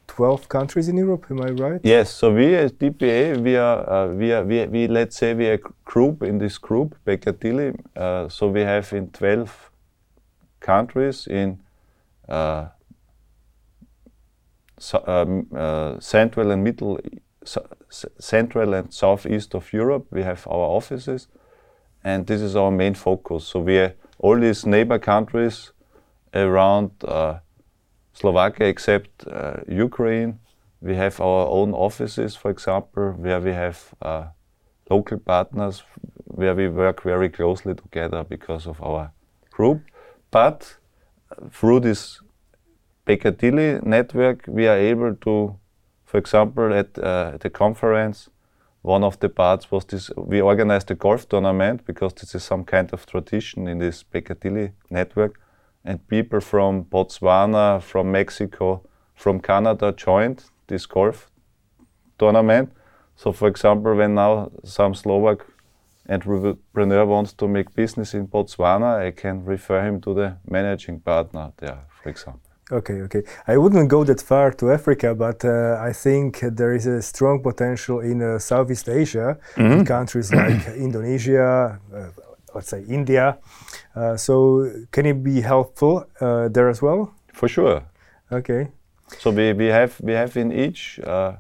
12 0.06 0.48
countries 0.48 0.88
in 0.88 0.96
Europe, 0.96 1.26
am 1.30 1.40
I 1.40 1.50
right? 1.50 1.80
Yes, 1.82 2.10
so 2.10 2.34
we 2.34 2.54
as 2.54 2.72
TPA, 2.72 3.40
we 3.40 3.56
are, 3.56 3.90
uh, 3.90 4.08
we 4.08 4.32
are, 4.32 4.44
we, 4.44 4.66
we, 4.66 4.86
let's 4.86 5.16
say 5.16 5.32
we 5.32 5.48
are 5.48 5.54
a 5.54 5.60
group 5.84 6.22
in 6.22 6.38
this 6.38 6.58
group, 6.58 6.96
Baker 7.04 7.32
Tilly. 7.32 7.72
Uh, 7.96 8.28
so 8.28 8.48
we 8.48 8.60
have 8.60 8.92
in 8.92 9.08
12 9.08 9.70
countries 10.60 11.26
in 11.26 11.60
uh, 12.28 12.66
so, 14.78 15.02
um, 15.06 15.46
uh, 15.56 15.98
central 16.00 16.50
and 16.50 16.64
middle, 16.64 16.98
so, 17.44 17.66
central 18.18 18.74
and 18.74 18.92
southeast 18.92 19.54
of 19.54 19.72
Europe. 19.72 20.06
We 20.10 20.22
have 20.22 20.46
our 20.46 20.76
offices, 20.76 21.28
and 22.02 22.26
this 22.26 22.40
is 22.40 22.56
our 22.56 22.70
main 22.70 22.94
focus. 22.94 23.44
So 23.44 23.60
we 23.60 23.78
are 23.78 23.94
all 24.18 24.38
these 24.38 24.66
neighbor 24.66 24.98
countries 24.98 25.72
around 26.34 26.90
uh, 27.04 27.38
Slovakia, 28.22 28.68
except 28.68 29.26
uh, 29.26 29.56
Ukraine. 29.68 30.38
We 30.80 30.94
have 30.96 31.20
our 31.20 31.46
own 31.48 31.74
offices, 31.74 32.36
for 32.36 32.50
example, 32.50 33.14
where 33.18 33.40
we 33.40 33.52
have 33.52 33.78
uh, 34.00 34.24
local 34.90 35.18
partners 35.18 35.82
where 36.24 36.54
we 36.54 36.68
work 36.68 37.02
very 37.02 37.28
closely 37.28 37.74
together 37.74 38.24
because 38.24 38.68
of 38.68 38.80
our 38.82 39.12
group. 39.50 39.82
But 40.30 40.78
uh, 41.30 41.48
through 41.50 41.80
this 41.80 42.20
Baker 43.04 43.32
Tilly 43.32 43.80
network, 43.82 44.44
we 44.46 44.68
are 44.68 44.78
able 44.78 45.14
to, 45.16 45.56
for 46.04 46.18
example, 46.18 46.72
at 46.72 46.98
uh, 46.98 47.38
the 47.40 47.50
conference, 47.50 48.30
one 48.82 49.04
of 49.04 49.18
the 49.18 49.28
parts 49.28 49.70
was 49.70 49.84
this 49.84 50.10
we 50.16 50.40
organized 50.40 50.90
a 50.90 50.94
golf 50.94 51.28
tournament 51.28 51.84
because 51.86 52.14
this 52.14 52.34
is 52.34 52.44
some 52.44 52.64
kind 52.64 52.92
of 52.92 53.06
tradition 53.06 53.68
in 53.68 53.78
this 53.78 54.02
Baker 54.02 54.34
Tilly 54.34 54.72
network 54.90 55.41
and 55.84 56.06
people 56.08 56.40
from 56.40 56.84
Botswana, 56.84 57.82
from 57.82 58.12
Mexico, 58.12 58.82
from 59.14 59.40
Canada 59.40 59.92
joined 59.92 60.44
this 60.66 60.86
golf 60.86 61.30
tournament. 62.18 62.72
So, 63.16 63.32
for 63.32 63.48
example, 63.48 63.94
when 63.94 64.14
now 64.14 64.50
some 64.64 64.94
Slovak 64.94 65.46
entrepreneur 66.08 67.06
wants 67.06 67.32
to 67.34 67.48
make 67.48 67.74
business 67.74 68.14
in 68.14 68.26
Botswana, 68.26 69.06
I 69.06 69.10
can 69.10 69.44
refer 69.44 69.82
him 69.86 70.00
to 70.02 70.14
the 70.14 70.36
managing 70.48 71.00
partner 71.00 71.52
there, 71.58 71.86
for 72.02 72.08
example. 72.08 72.52
Okay, 72.70 73.02
okay. 73.02 73.22
I 73.46 73.58
wouldn't 73.58 73.88
go 73.88 74.02
that 74.04 74.22
far 74.22 74.50
to 74.52 74.70
Africa, 74.70 75.14
but 75.14 75.44
uh, 75.44 75.76
I 75.78 75.92
think 75.92 76.40
there 76.40 76.72
is 76.72 76.86
a 76.86 77.02
strong 77.02 77.42
potential 77.42 78.00
in 78.00 78.22
uh, 78.22 78.38
Southeast 78.38 78.88
Asia, 78.88 79.36
mm 79.56 79.64
-hmm. 79.64 79.78
in 79.78 79.84
countries 79.84 80.30
like 80.30 80.60
Indonesia, 80.86 81.78
uh, 81.92 82.31
let's 82.54 82.68
say 82.68 82.84
India. 82.88 83.38
Uh, 83.94 84.16
so 84.16 84.70
can 84.90 85.06
it 85.06 85.22
be 85.22 85.40
helpful 85.40 86.06
uh, 86.20 86.48
there 86.48 86.68
as 86.68 86.82
well? 86.82 87.14
For 87.32 87.48
sure. 87.48 87.82
Okay. 88.30 88.68
So 89.18 89.30
we, 89.30 89.52
we 89.52 89.66
have 89.66 90.00
we 90.00 90.12
have 90.12 90.36
in 90.36 90.52
each 90.52 91.00
uh, 91.00 91.36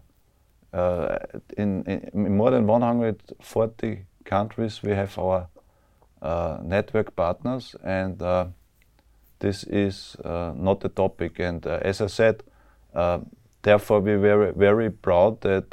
uh 0.72 1.18
in, 1.56 1.84
in, 1.84 2.36
more 2.36 2.50
than 2.50 2.66
140 2.66 4.06
countries 4.24 4.82
we 4.82 4.90
have 4.92 5.18
our 5.18 5.48
uh, 6.22 6.58
network 6.62 7.14
partners 7.16 7.74
and 7.82 8.22
uh, 8.22 8.46
this 9.38 9.64
is 9.64 10.16
not 10.24 10.84
a 10.84 10.88
topic 10.88 11.38
and 11.40 11.66
as 11.66 12.00
I 12.00 12.06
said 12.06 12.42
therefore 13.62 14.00
we 14.00 14.16
were 14.16 14.52
very 14.52 14.90
proud 14.90 15.40
that 15.40 15.70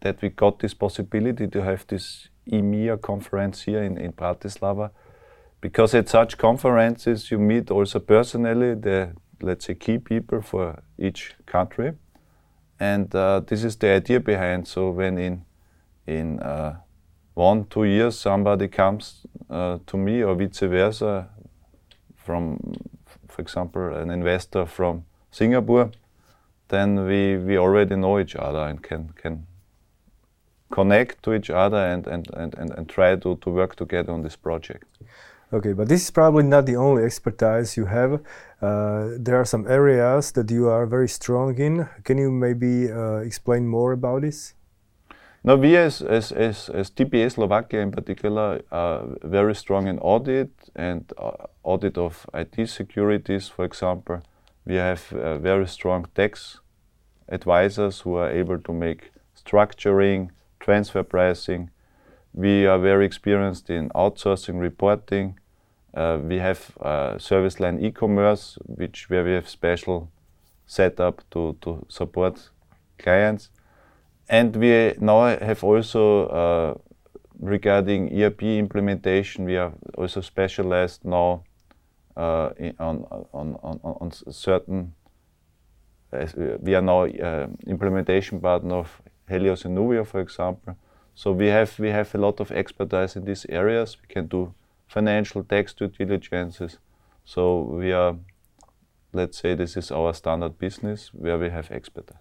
that 0.00 0.22
we 0.22 0.30
got 0.30 0.58
this 0.58 0.74
possibility 0.74 1.46
to 1.46 1.62
have 1.62 1.86
this 1.86 2.28
EMEA 2.50 3.00
conference 3.00 3.62
here 3.62 3.82
in, 3.82 3.98
in 3.98 4.12
Bratislava. 4.12 4.90
Because 5.60 5.94
at 5.94 6.08
such 6.08 6.38
conferences, 6.38 7.30
you 7.30 7.38
meet 7.38 7.70
also 7.70 7.98
personally 7.98 8.74
the, 8.74 9.12
let's 9.42 9.66
say, 9.66 9.74
key 9.74 9.98
people 9.98 10.40
for 10.40 10.82
each 10.98 11.34
country. 11.46 11.92
And 12.78 13.12
uh, 13.14 13.40
this 13.40 13.64
is 13.64 13.76
the 13.76 13.88
idea 13.88 14.20
behind. 14.20 14.68
So 14.68 14.90
when 14.90 15.18
in, 15.18 15.44
in 16.06 16.38
uh, 16.38 16.76
one, 17.34 17.64
two 17.64 17.84
years 17.84 18.18
somebody 18.18 18.68
comes 18.68 19.26
uh, 19.50 19.78
to 19.86 19.96
me 19.96 20.22
or 20.22 20.36
vice 20.36 20.60
versa 20.60 21.28
from, 22.16 22.58
for 23.26 23.42
example, 23.42 23.94
an 23.94 24.10
investor 24.10 24.64
from 24.64 25.04
Singapore, 25.32 25.90
then 26.68 27.04
we, 27.04 27.36
we 27.36 27.58
already 27.58 27.96
know 27.96 28.20
each 28.20 28.36
other 28.36 28.60
and 28.60 28.80
can, 28.82 29.10
can 29.16 29.47
connect 30.70 31.22
to 31.22 31.34
each 31.34 31.50
other 31.50 31.78
and, 31.78 32.06
and, 32.06 32.28
and, 32.34 32.54
and, 32.54 32.70
and 32.70 32.88
try 32.88 33.16
to, 33.16 33.36
to 33.36 33.50
work 33.50 33.76
together 33.76 34.12
on 34.12 34.22
this 34.22 34.36
project. 34.36 34.84
Okay, 35.50 35.72
but 35.72 35.88
this 35.88 36.02
is 36.02 36.10
probably 36.10 36.44
not 36.44 36.66
the 36.66 36.76
only 36.76 37.04
expertise 37.04 37.76
you 37.76 37.86
have. 37.86 38.20
Uh, 38.60 39.08
there 39.18 39.36
are 39.36 39.46
some 39.46 39.66
areas 39.66 40.32
that 40.32 40.50
you 40.50 40.68
are 40.68 40.84
very 40.84 41.08
strong 41.08 41.56
in. 41.58 41.88
Can 42.04 42.18
you 42.18 42.30
maybe 42.30 42.92
uh, 42.92 43.16
explain 43.18 43.66
more 43.66 43.92
about 43.92 44.22
this? 44.22 44.52
No, 45.44 45.56
we 45.56 45.76
as, 45.76 46.02
as, 46.02 46.32
as, 46.32 46.68
as 46.68 46.90
TPA 46.90 47.32
Slovakia 47.32 47.80
in 47.80 47.92
particular 47.92 48.60
are 48.70 49.06
very 49.22 49.54
strong 49.54 49.86
in 49.86 49.98
audit 50.00 50.50
and 50.76 51.10
uh, 51.16 51.46
audit 51.62 51.96
of 51.96 52.26
IT 52.34 52.68
securities, 52.68 53.48
for 53.48 53.64
example. 53.64 54.20
We 54.66 54.74
have 54.74 55.10
uh, 55.12 55.38
very 55.38 55.66
strong 55.66 56.06
tax 56.14 56.60
advisors 57.28 58.00
who 58.00 58.16
are 58.16 58.30
able 58.30 58.58
to 58.58 58.72
make 58.72 59.12
structuring, 59.34 60.28
transfer 60.60 61.02
pricing. 61.02 61.70
We 62.34 62.66
are 62.66 62.78
very 62.78 63.06
experienced 63.06 63.70
in 63.70 63.88
outsourcing 63.90 64.60
reporting. 64.60 65.38
Uh, 65.94 66.18
we 66.22 66.38
have 66.38 66.76
uh, 66.80 67.18
service 67.18 67.58
line 67.60 67.80
e-commerce, 67.80 68.58
which 68.66 69.08
where 69.10 69.24
we 69.24 69.32
have 69.32 69.48
special 69.48 70.10
setup 70.66 71.22
to, 71.30 71.56
to 71.62 71.84
support 71.88 72.50
clients. 72.98 73.50
And 74.28 74.54
we 74.56 74.94
now 75.00 75.24
have 75.24 75.64
also 75.64 76.26
uh, 76.26 76.74
regarding 77.40 78.12
ERP 78.12 78.42
implementation, 78.42 79.44
we 79.44 79.56
are 79.56 79.72
also 79.96 80.20
specialized 80.20 81.04
now 81.04 81.44
uh, 82.16 82.50
on, 82.78 83.04
on, 83.32 83.56
on, 83.62 83.80
on 83.82 84.10
certain, 84.10 84.92
we 86.60 86.74
are 86.74 86.82
now 86.82 87.04
uh, 87.04 87.46
implementation 87.66 88.40
partner 88.40 88.76
of 88.76 89.02
Helios 89.28 89.64
and 89.64 89.76
Nuvio, 89.76 90.06
for 90.06 90.20
example. 90.20 90.76
So 91.14 91.32
we 91.32 91.48
have 91.48 91.78
we 91.78 91.90
have 91.90 92.14
a 92.14 92.18
lot 92.18 92.40
of 92.40 92.50
expertise 92.50 93.16
in 93.16 93.24
these 93.24 93.46
areas. 93.48 93.96
We 94.00 94.14
can 94.14 94.28
do 94.28 94.54
financial 94.86 95.44
tax 95.44 95.74
due 95.74 95.88
diligences. 95.88 96.78
So 97.24 97.62
we 97.62 97.92
are, 97.92 98.16
let's 99.12 99.38
say, 99.38 99.54
this 99.54 99.76
is 99.76 99.90
our 99.90 100.14
standard 100.14 100.58
business 100.58 101.10
where 101.12 101.38
we 101.38 101.50
have 101.50 101.70
expertise. 101.70 102.16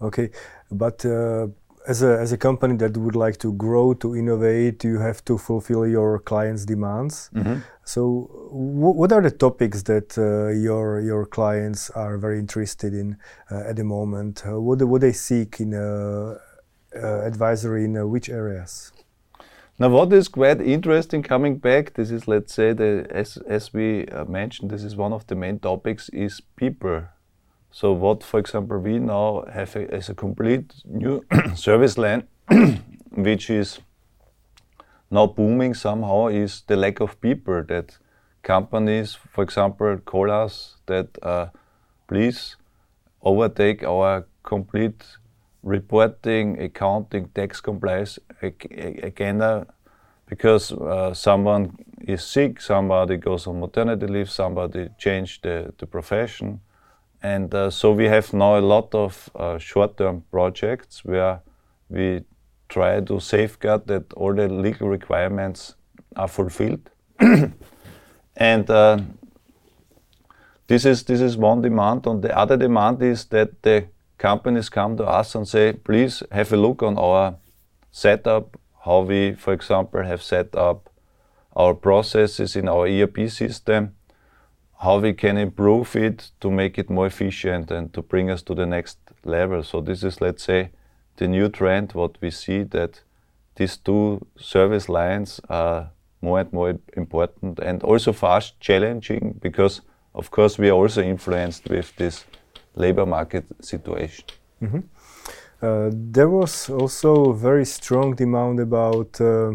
Okay, 0.00 0.30
but 0.70 1.04
uh, 1.04 1.48
as 1.86 2.02
a 2.02 2.18
as 2.18 2.32
a 2.32 2.38
company 2.38 2.76
that 2.76 2.96
would 2.96 3.16
like 3.16 3.36
to 3.38 3.52
grow 3.52 3.94
to 3.94 4.16
innovate, 4.16 4.84
you 4.84 4.98
have 4.98 5.24
to 5.24 5.36
fulfill 5.38 5.86
your 5.86 6.18
clients' 6.18 6.64
demands. 6.64 7.30
Mm 7.32 7.42
-hmm. 7.42 7.58
So, 7.84 8.00
what 8.96 9.12
are 9.12 9.22
the 9.22 9.36
topics 9.36 9.82
that 9.82 10.16
uh, 10.18 10.48
your 10.62 11.00
your 11.00 11.28
clients 11.28 11.90
are 11.90 12.18
very 12.18 12.38
interested 12.38 12.94
in 12.94 13.16
uh, 13.50 13.70
at 13.70 13.76
the 13.76 13.84
moment? 13.84 14.44
Uh, 14.46 14.52
what 14.66 14.82
what 14.82 15.00
they 15.00 15.12
seek 15.12 15.60
in 15.60 15.74
uh, 15.74 15.80
uh, 16.96 17.26
advisory 17.26 17.84
in 17.84 17.96
uh, 17.96 18.10
which 18.12 18.30
areas? 18.30 18.92
Now, 19.78 19.88
what 19.88 20.12
is 20.12 20.28
quite 20.28 20.60
interesting 20.60 21.22
coming 21.22 21.58
back, 21.60 21.94
this 21.94 22.10
is, 22.10 22.28
let's 22.28 22.54
say, 22.54 22.74
the, 22.74 23.06
as, 23.10 23.38
as 23.48 23.74
we 23.74 24.06
mentioned, 24.28 24.70
this 24.70 24.84
is 24.84 24.94
one 24.96 25.14
of 25.14 25.26
the 25.26 25.34
main 25.34 25.58
topics 25.58 26.08
is 26.10 26.40
people. 26.56 27.02
So 27.74 27.90
what, 27.90 28.22
for 28.22 28.38
example, 28.38 28.78
we 28.78 29.00
now 29.00 29.46
have 29.52 29.74
as 29.74 30.08
a 30.08 30.14
complete 30.14 30.72
new 30.84 31.24
service 31.56 31.98
line, 31.98 32.28
which 33.10 33.50
is 33.50 33.80
now 35.10 35.26
booming 35.26 35.74
somehow, 35.74 36.28
is 36.28 36.62
the 36.68 36.76
lack 36.76 37.00
of 37.00 37.20
people 37.20 37.64
that 37.64 37.98
companies, 38.44 39.18
for 39.32 39.42
example, 39.42 39.98
call 40.04 40.30
us 40.30 40.76
that 40.86 41.08
uh, 41.20 41.48
please 42.06 42.54
overtake 43.22 43.82
our 43.82 44.24
complete 44.44 45.04
reporting, 45.64 46.62
accounting, 46.62 47.28
tax 47.34 47.60
compliance 47.60 48.20
again, 48.40 49.66
because 50.26 50.70
uh, 50.70 51.12
someone 51.12 51.76
is 52.06 52.22
sick, 52.22 52.60
somebody 52.60 53.16
goes 53.16 53.48
on 53.48 53.58
maternity 53.58 54.06
leave, 54.06 54.30
somebody 54.30 54.90
changed 54.96 55.42
the, 55.42 55.74
the 55.78 55.86
profession. 55.88 56.60
And 57.24 57.54
uh, 57.54 57.70
so 57.70 57.90
we 57.90 58.04
have 58.04 58.34
now 58.34 58.58
a 58.58 58.60
lot 58.60 58.94
of 58.94 59.30
uh, 59.34 59.56
short-term 59.56 60.24
projects 60.30 61.06
where 61.06 61.40
we 61.88 62.22
try 62.68 63.00
to 63.00 63.18
safeguard 63.18 63.86
that 63.86 64.12
all 64.12 64.34
the 64.34 64.46
legal 64.46 64.90
requirements 64.90 65.74
are 66.16 66.28
fulfilled. 66.28 66.90
and 68.36 68.70
uh, 68.70 68.98
this 70.66 70.84
is 70.84 71.04
this 71.04 71.22
is 71.22 71.38
one 71.38 71.62
demand. 71.62 72.06
And 72.06 72.20
the 72.20 72.36
other 72.36 72.58
demand 72.58 73.02
is 73.02 73.24
that 73.26 73.62
the 73.62 73.86
companies 74.18 74.68
come 74.68 74.98
to 74.98 75.04
us 75.04 75.34
and 75.34 75.48
say, 75.48 75.72
please 75.72 76.22
have 76.30 76.52
a 76.52 76.58
look 76.58 76.82
on 76.82 76.98
our 76.98 77.36
setup, 77.90 78.58
how 78.84 79.00
we, 79.00 79.32
for 79.32 79.54
example, 79.54 80.02
have 80.02 80.22
set 80.22 80.54
up 80.54 80.90
our 81.56 81.72
processes 81.72 82.54
in 82.54 82.68
our 82.68 82.86
ERP 82.86 83.30
system 83.30 83.94
how 84.78 84.98
we 84.98 85.12
can 85.12 85.36
improve 85.36 85.96
it 85.96 86.30
to 86.40 86.50
make 86.50 86.78
it 86.78 86.90
more 86.90 87.06
efficient 87.06 87.70
and 87.70 87.92
to 87.92 88.02
bring 88.02 88.30
us 88.30 88.42
to 88.42 88.54
the 88.54 88.66
next 88.66 88.98
level. 89.24 89.62
So 89.62 89.80
this 89.80 90.02
is, 90.02 90.20
let's 90.20 90.42
say, 90.42 90.70
the 91.16 91.28
new 91.28 91.48
trend. 91.48 91.92
What 91.92 92.18
we 92.20 92.30
see 92.30 92.64
that 92.64 93.00
these 93.56 93.76
two 93.76 94.26
service 94.36 94.88
lines 94.88 95.40
are 95.48 95.90
more 96.20 96.40
and 96.40 96.52
more 96.52 96.78
important 96.96 97.58
and 97.60 97.82
also 97.82 98.12
fast 98.12 98.58
challenging 98.60 99.38
because, 99.40 99.80
of 100.14 100.30
course, 100.30 100.58
we 100.58 100.70
are 100.70 100.76
also 100.82 101.02
influenced 101.02 101.68
with 101.68 101.94
this 101.96 102.24
labor 102.74 103.06
market 103.06 103.44
situation. 103.60 104.24
Mm-hmm. 104.62 104.80
Uh, 105.62 105.90
there 105.92 106.28
was 106.28 106.68
also 106.68 107.32
very 107.32 107.64
strong 107.64 108.14
demand 108.14 108.60
about 108.60 109.20
uh, 109.20 109.52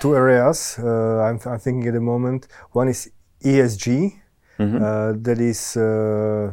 two 0.00 0.14
areas. 0.14 0.78
Uh, 0.78 1.20
I'm, 1.22 1.40
I'm, 1.44 1.58
thinking 1.58 1.88
at 1.88 1.94
the 1.94 2.00
moment. 2.00 2.46
One 2.72 2.88
is 2.88 3.10
ESG, 3.42 4.20
mm-hmm. 4.58 4.76
uh, 4.76 5.12
that 5.22 5.38
is 5.40 5.76
uh, 5.76 6.52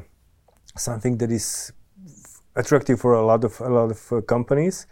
something 0.75 1.17
that 1.17 1.31
is 1.31 1.71
attractive 2.55 2.99
for 2.99 3.13
a 3.13 3.25
lot 3.25 3.43
of 3.43 3.59
a 3.61 3.69
lot 3.69 3.91
of 3.91 4.11
uh, 4.11 4.21
companies, 4.21 4.87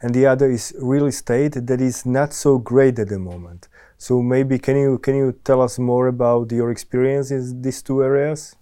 and 0.00 0.14
the 0.14 0.26
other 0.26 0.50
is 0.50 0.74
real 0.80 1.06
estate 1.06 1.54
that 1.66 1.80
is 1.80 2.04
not 2.06 2.32
so 2.32 2.58
great 2.58 2.98
at 2.98 3.08
the 3.08 3.18
moment. 3.18 3.68
So 3.98 4.22
maybe 4.22 4.58
can 4.58 4.76
you 4.76 4.98
can 4.98 5.16
you 5.16 5.32
tell 5.44 5.62
us 5.62 5.78
more 5.78 6.08
about 6.08 6.52
your 6.52 6.70
experience 6.70 7.30
in 7.30 7.62
these 7.62 7.82
two 7.82 8.02
areas? 8.02 8.56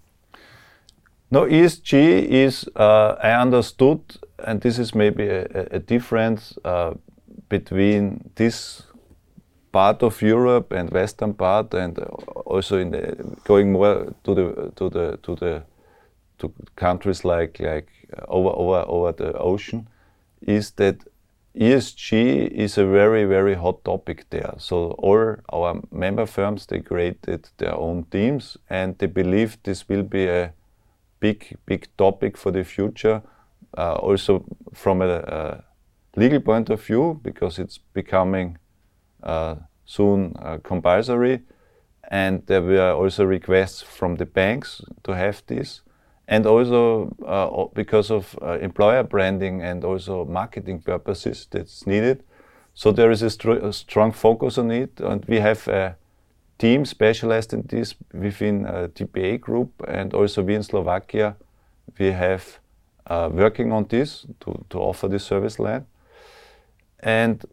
No, 1.31 1.41
ESG 1.41 1.93
is 1.93 2.69
uh, 2.75 3.15
I 3.21 3.31
understood, 3.31 3.99
and 4.39 4.61
this 4.61 4.79
is 4.79 4.95
maybe 4.95 5.27
a, 5.27 5.67
a 5.71 5.79
difference 5.79 6.57
uh, 6.63 6.93
between 7.49 8.29
this 8.35 8.83
part 9.75 10.03
of 10.03 10.21
Europe 10.21 10.71
and 10.71 10.89
western 10.91 11.33
part, 11.33 11.73
and 11.73 11.99
also 12.45 12.77
in 12.77 12.91
the, 12.91 13.37
going 13.43 13.73
more 13.73 14.15
to 14.23 14.33
the 14.33 14.71
to 14.75 14.89
the 14.89 15.17
to 15.21 15.35
the 15.35 15.63
to 16.37 16.53
countries 16.75 17.25
like 17.25 17.59
like 17.59 17.89
over 18.27 18.49
over 18.55 18.85
over 18.87 19.11
the 19.11 19.33
ocean, 19.37 19.89
is 20.41 20.71
that 20.71 20.95
ESG 21.59 22.47
is 22.51 22.77
a 22.77 22.85
very 22.85 23.25
very 23.25 23.55
hot 23.55 23.83
topic 23.83 24.25
there. 24.29 24.53
So 24.57 24.95
all 24.97 25.35
our 25.49 25.81
member 25.91 26.25
firms 26.25 26.65
they 26.67 26.79
created 26.79 27.49
their 27.57 27.75
own 27.75 28.05
teams, 28.11 28.57
and 28.69 28.97
they 28.97 29.07
believe 29.07 29.57
this 29.63 29.89
will 29.89 30.03
be 30.03 30.27
a 30.27 30.53
big 31.19 31.57
big 31.65 31.87
topic 31.97 32.37
for 32.37 32.51
the 32.51 32.63
future. 32.63 33.21
Uh, 33.77 33.95
also 33.95 34.45
from 34.73 35.01
a, 35.01 35.07
a 35.07 35.63
legal 36.15 36.39
point 36.39 36.69
of 36.69 36.81
view, 36.81 37.19
because 37.23 37.59
it's 37.59 37.79
becoming 37.93 38.57
soon 39.85 40.35
uh, 40.39 40.57
compulsory. 40.63 41.41
And 42.11 42.45
there 42.45 42.61
were 42.61 42.91
also 42.91 43.25
requests 43.25 43.81
from 43.81 44.15
the 44.15 44.25
banks 44.25 44.81
to 45.03 45.15
have 45.15 45.43
this. 45.47 45.81
And 46.27 46.45
also 46.45 47.15
uh, 47.25 47.65
because 47.73 48.11
of 48.11 48.37
uh, 48.41 48.57
employer 48.59 49.03
branding 49.03 49.61
and 49.61 49.83
also 49.83 50.25
marketing 50.25 50.81
purposes 50.81 51.47
that's 51.49 51.85
needed. 51.85 52.23
So 52.73 52.91
there 52.91 53.11
is 53.11 53.21
a, 53.21 53.29
str 53.29 53.51
a, 53.51 53.71
strong 53.71 54.11
focus 54.11 54.57
on 54.57 54.71
it. 54.71 54.99
And 54.99 55.23
we 55.25 55.39
have 55.39 55.67
a 55.67 55.95
team 56.57 56.85
specialized 56.85 57.53
in 57.53 57.63
this 57.67 57.95
within 58.13 58.65
a 58.65 58.89
TPA 58.89 59.39
group. 59.39 59.71
And 59.87 60.13
also 60.13 60.43
we 60.43 60.55
in 60.55 60.63
Slovakia, 60.63 61.35
we 61.99 62.11
have 62.11 62.59
uh, 63.07 63.29
working 63.31 63.71
on 63.71 63.85
this 63.89 64.25
to, 64.41 64.65
to 64.69 64.79
offer 64.79 65.07
this 65.07 65.23
service 65.23 65.59
line. 65.59 65.85
And 66.99 67.45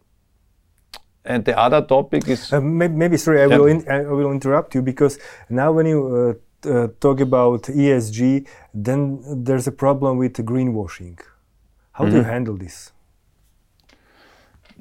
and 1.24 1.44
the 1.44 1.58
other 1.58 1.82
topic 1.82 2.28
is 2.28 2.52
uh, 2.52 2.60
maybe, 2.60 2.94
maybe, 2.94 3.16
sorry, 3.16 3.42
I 3.42 3.46
will 3.46 3.66
in, 3.66 3.88
I 3.88 4.02
will 4.02 4.32
interrupt 4.32 4.74
you 4.74 4.82
because 4.82 5.18
now 5.48 5.72
when 5.72 5.86
you 5.86 6.38
uh, 6.64 6.68
uh, 6.68 6.88
talk 7.00 7.20
about 7.20 7.62
ESG, 7.62 8.46
then 8.74 9.22
there's 9.44 9.66
a 9.66 9.72
problem 9.72 10.18
with 10.18 10.34
greenwashing. 10.44 11.18
How 11.92 12.04
mm 12.04 12.08
-hmm. 12.08 12.10
do 12.10 12.16
you 12.16 12.22
mm-hmm. 12.22 12.32
handle 12.32 12.58
this? 12.58 12.92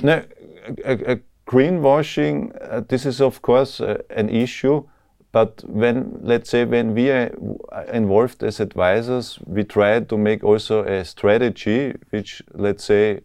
No, 0.04 0.21
a, 0.84 1.13
a 1.13 1.19
greenwashing. 1.45 2.54
Uh, 2.54 2.82
this 2.88 3.06
is 3.06 3.21
of 3.21 3.41
course 3.41 3.84
uh, 3.84 3.97
an 4.17 4.30
issue, 4.30 4.84
but 5.32 5.63
when 5.67 6.19
let's 6.21 6.49
say 6.49 6.65
when 6.65 6.93
we 6.93 7.12
are 7.12 7.32
involved 7.93 8.43
as 8.43 8.60
advisors, 8.60 9.39
we 9.45 9.63
try 9.63 10.06
to 10.06 10.17
make 10.17 10.43
also 10.43 10.84
a 10.84 11.04
strategy 11.04 11.93
which 12.12 12.41
let's 12.54 12.84
say 12.84 13.21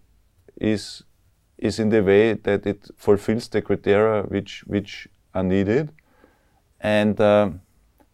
is 0.60 1.04
is 1.58 1.78
in 1.78 1.88
the 1.88 2.02
way 2.02 2.34
that 2.34 2.66
it 2.66 2.90
fulfills 2.96 3.48
the 3.48 3.62
criteria 3.62 4.22
which 4.22 4.64
which 4.66 5.08
are 5.34 5.44
needed, 5.44 5.92
and 6.80 7.20
uh, 7.20 7.50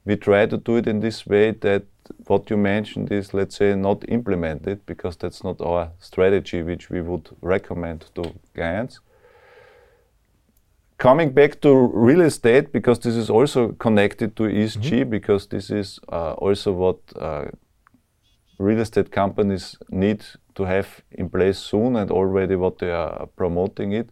we 0.05 0.17
try 0.17 0.47
to 0.47 0.57
do 0.57 0.77
it 0.77 0.87
in 0.87 1.01
this 1.01 1.27
way 1.27 1.53
that 1.53 1.85
what 2.27 2.51
you 2.51 2.57
mentioned 2.57 3.13
is, 3.13 3.33
let's 3.33 3.57
say, 3.57 3.75
not 3.75 4.05
implemented 4.09 4.85
because 4.87 5.17
that's 5.17 5.45
not 5.45 5.61
our 5.61 5.91
strategy 6.01 6.63
which 6.63 6.91
we 6.91 7.01
would 7.01 7.29
recommend 7.41 8.05
to 8.15 8.35
clients. 8.55 9.01
Coming 10.99 11.31
back 11.31 11.61
to 11.63 11.75
real 11.75 12.21
estate, 12.21 12.73
because 12.73 13.01
this 13.01 13.17
is 13.17 13.31
also 13.31 13.73
connected 13.73 14.37
to 14.37 14.45
ESG, 14.45 14.91
mm 14.91 15.03
-hmm. 15.03 15.11
because 15.11 15.49
this 15.49 15.71
is 15.71 16.01
uh, 16.13 16.35
also 16.39 16.73
what 16.73 16.99
uh, 17.17 17.45
real 18.63 18.81
estate 18.81 19.11
companies 19.11 19.77
need 19.91 20.25
to 20.55 20.65
have 20.65 21.03
in 21.11 21.29
place 21.29 21.59
soon 21.59 21.97
and 21.97 22.11
already 22.11 22.57
what 22.57 22.79
they 22.79 22.91
are 22.91 23.27
promoting 23.37 23.93
it 23.93 24.11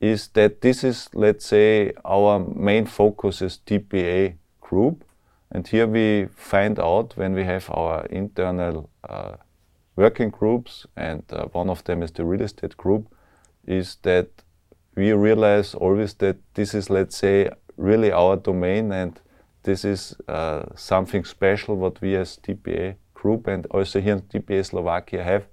is 0.00 0.28
that 0.28 0.60
this 0.60 0.84
is, 0.84 1.08
let's 1.14 1.46
say, 1.46 1.92
our 2.04 2.38
main 2.38 2.86
focus 2.86 3.40
is 3.40 3.60
TPA 3.66 4.36
group. 4.60 5.04
And 5.50 5.66
here 5.66 5.86
we 5.86 6.28
find 6.34 6.78
out 6.78 7.16
when 7.16 7.32
we 7.34 7.44
have 7.44 7.70
our 7.70 8.04
internal 8.06 8.90
uh, 9.08 9.36
working 9.96 10.30
groups, 10.30 10.86
and 10.96 11.22
uh, 11.30 11.44
one 11.52 11.70
of 11.70 11.84
them 11.84 12.02
is 12.02 12.10
the 12.10 12.24
real 12.24 12.42
estate 12.42 12.76
group, 12.76 13.06
is 13.66 13.96
that 14.02 14.28
we 14.96 15.12
realize 15.12 15.74
always 15.74 16.14
that 16.14 16.36
this 16.54 16.74
is, 16.74 16.90
let's 16.90 17.16
say, 17.16 17.50
really 17.76 18.10
our 18.10 18.36
domain 18.36 18.92
and 18.92 19.20
this 19.62 19.84
is 19.84 20.14
uh, 20.28 20.64
something 20.74 21.24
special 21.24 21.76
what 21.76 22.00
we 22.00 22.14
as 22.16 22.36
TPA 22.36 22.96
group 23.24 23.48
and 23.48 23.66
also 23.70 24.00
here 24.00 24.16
in 24.16 24.22
TPA 24.22 24.64
Slovakia 24.64 25.22
have 25.22 25.44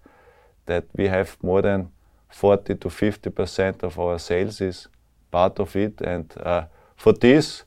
that 0.65 0.83
we 0.97 1.07
have 1.07 1.37
more 1.41 1.61
than 1.61 1.89
40 2.29 2.75
to 2.75 2.89
50 2.89 3.29
percent 3.29 3.83
of 3.83 3.99
our 3.99 4.19
sales 4.19 4.61
is 4.61 4.87
part 5.31 5.59
of 5.59 5.75
it. 5.75 6.01
And 6.01 6.33
uh, 6.43 6.65
for 6.95 7.13
this, 7.13 7.63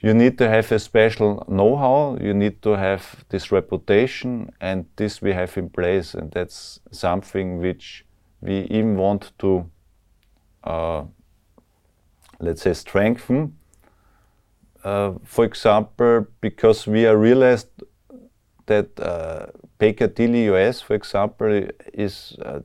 you 0.00 0.14
need 0.14 0.38
to 0.38 0.48
have 0.48 0.70
a 0.72 0.78
special 0.78 1.44
know-how. 1.48 2.18
You 2.20 2.34
need 2.34 2.62
to 2.62 2.76
have 2.76 3.24
this 3.28 3.50
reputation, 3.50 4.50
and 4.60 4.86
this 4.96 5.22
we 5.22 5.32
have 5.32 5.56
in 5.56 5.70
place. 5.70 6.14
And 6.14 6.30
that's 6.30 6.80
something 6.92 7.58
which 7.58 8.04
we 8.40 8.60
even 8.70 8.96
want 8.96 9.32
to, 9.38 9.70
uh, 10.64 11.04
let's 12.38 12.62
say, 12.62 12.74
strengthen. 12.74 13.56
Uh, 14.84 15.12
for 15.24 15.44
example, 15.44 16.26
because 16.40 16.86
we 16.86 17.06
are 17.06 17.16
realized 17.16 17.68
that 18.68 18.98
uh, 19.00 19.46
Baker 19.78 20.08
Tilly 20.08 20.44
US, 20.54 20.80
for 20.80 20.94
example, 20.94 21.68
is 21.92 22.36
uh, 22.44 22.60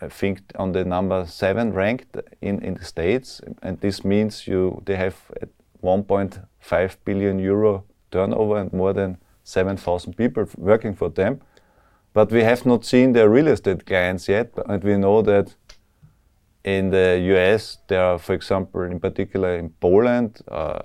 I 0.00 0.08
think 0.08 0.40
on 0.54 0.72
the 0.72 0.84
number 0.84 1.26
seven 1.26 1.72
ranked 1.74 2.16
in, 2.40 2.62
in 2.62 2.74
the 2.74 2.84
states, 2.84 3.40
and 3.62 3.80
this 3.80 4.04
means 4.04 4.46
you 4.46 4.82
they 4.86 4.96
have 4.96 5.16
1.5 5.82 6.96
billion 7.04 7.38
euro 7.38 7.84
turnover 8.10 8.58
and 8.58 8.72
more 8.72 8.92
than 8.92 9.18
7,000 9.44 10.16
people 10.16 10.46
working 10.56 10.94
for 10.94 11.10
them. 11.10 11.40
But 12.12 12.32
we 12.32 12.42
have 12.42 12.66
not 12.66 12.84
seen 12.84 13.12
their 13.12 13.28
real 13.28 13.48
estate 13.48 13.86
clients 13.86 14.28
yet, 14.28 14.52
and 14.66 14.82
we 14.82 14.96
know 14.96 15.22
that 15.22 15.54
in 16.64 16.90
the 16.90 17.18
US, 17.34 17.78
there 17.88 18.02
are, 18.02 18.18
for 18.18 18.34
example, 18.34 18.82
in 18.82 19.00
particular 19.00 19.56
in 19.56 19.70
Poland, 19.80 20.40
uh, 20.48 20.80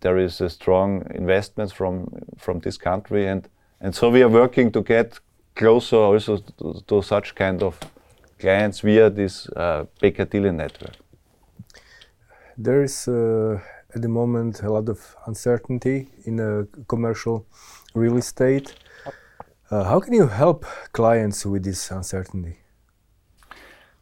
there 0.00 0.18
is 0.18 0.40
a 0.40 0.50
strong 0.50 1.06
investment 1.14 1.72
from 1.72 2.08
from 2.38 2.60
this 2.60 2.78
country, 2.78 3.26
and 3.26 3.48
and 3.84 3.94
so 3.94 4.08
we 4.08 4.22
are 4.22 4.30
working 4.30 4.72
to 4.72 4.80
get 4.80 5.20
closer 5.54 5.96
also 5.96 6.38
to, 6.38 6.82
to 6.86 7.02
such 7.02 7.34
kind 7.34 7.62
of 7.62 7.78
clients 8.38 8.80
via 8.80 9.10
this 9.10 9.46
uh, 9.48 9.84
Baker 10.00 10.26
network. 10.52 10.96
There 12.56 12.82
is 12.82 13.06
uh, 13.06 13.60
at 13.94 14.00
the 14.00 14.08
moment 14.08 14.62
a 14.62 14.72
lot 14.72 14.88
of 14.88 15.16
uncertainty 15.26 16.08
in 16.24 16.40
uh, 16.40 16.64
commercial 16.88 17.46
real 17.94 18.16
estate. 18.16 18.74
Uh, 19.70 19.84
how 19.84 20.00
can 20.00 20.14
you 20.14 20.28
help 20.28 20.64
clients 20.92 21.44
with 21.44 21.64
this 21.64 21.90
uncertainty? 21.90 22.60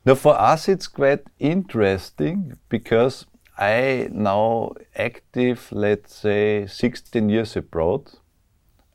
Now, 0.04 0.14
for 0.14 0.38
us, 0.40 0.68
it's 0.68 0.86
quite 0.86 1.24
interesting 1.40 2.56
because 2.68 3.26
I 3.58 4.08
now 4.12 4.74
active, 4.94 5.68
let's 5.72 6.14
say, 6.14 6.66
16 6.68 7.28
years 7.28 7.56
abroad, 7.56 8.10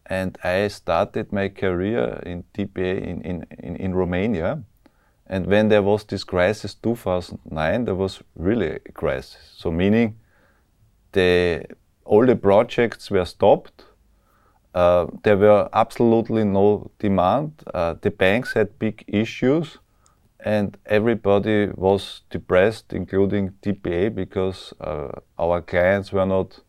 and 0.09 0.37
I 0.43 0.69
started 0.69 1.31
my 1.31 1.49
career 1.49 2.21
in 2.25 2.43
TPA 2.53 3.01
in, 3.01 3.21
in, 3.21 3.45
in, 3.59 3.75
in 3.75 3.95
Romania. 3.95 4.63
And 5.27 5.45
when 5.45 5.67
there 5.67 5.83
was 5.83 6.05
this 6.05 6.23
crisis 6.23 6.73
2009, 6.75 7.85
there 7.85 7.95
was 7.95 8.23
really 8.35 8.79
a 8.85 8.91
crisis. 8.93 9.51
So 9.57 9.69
meaning 9.69 10.15
the 11.11 11.65
all 12.05 12.25
the 12.25 12.37
projects 12.37 13.11
were 13.11 13.25
stopped. 13.25 13.83
Uh, 14.73 15.07
there 15.23 15.37
were 15.37 15.67
absolutely 15.73 16.45
no 16.45 16.89
demand. 16.99 17.51
Uh, 17.73 17.95
the 18.01 18.11
banks 18.11 18.53
had 18.53 18.79
big 18.79 19.03
issues, 19.07 19.79
and 20.39 20.77
everybody 20.85 21.67
was 21.75 22.21
depressed, 22.29 22.93
including 22.93 23.51
TPA, 23.61 24.15
because 24.15 24.73
uh, 24.79 25.09
our 25.37 25.61
clients 25.61 26.13
were 26.13 26.25
not 26.25 26.59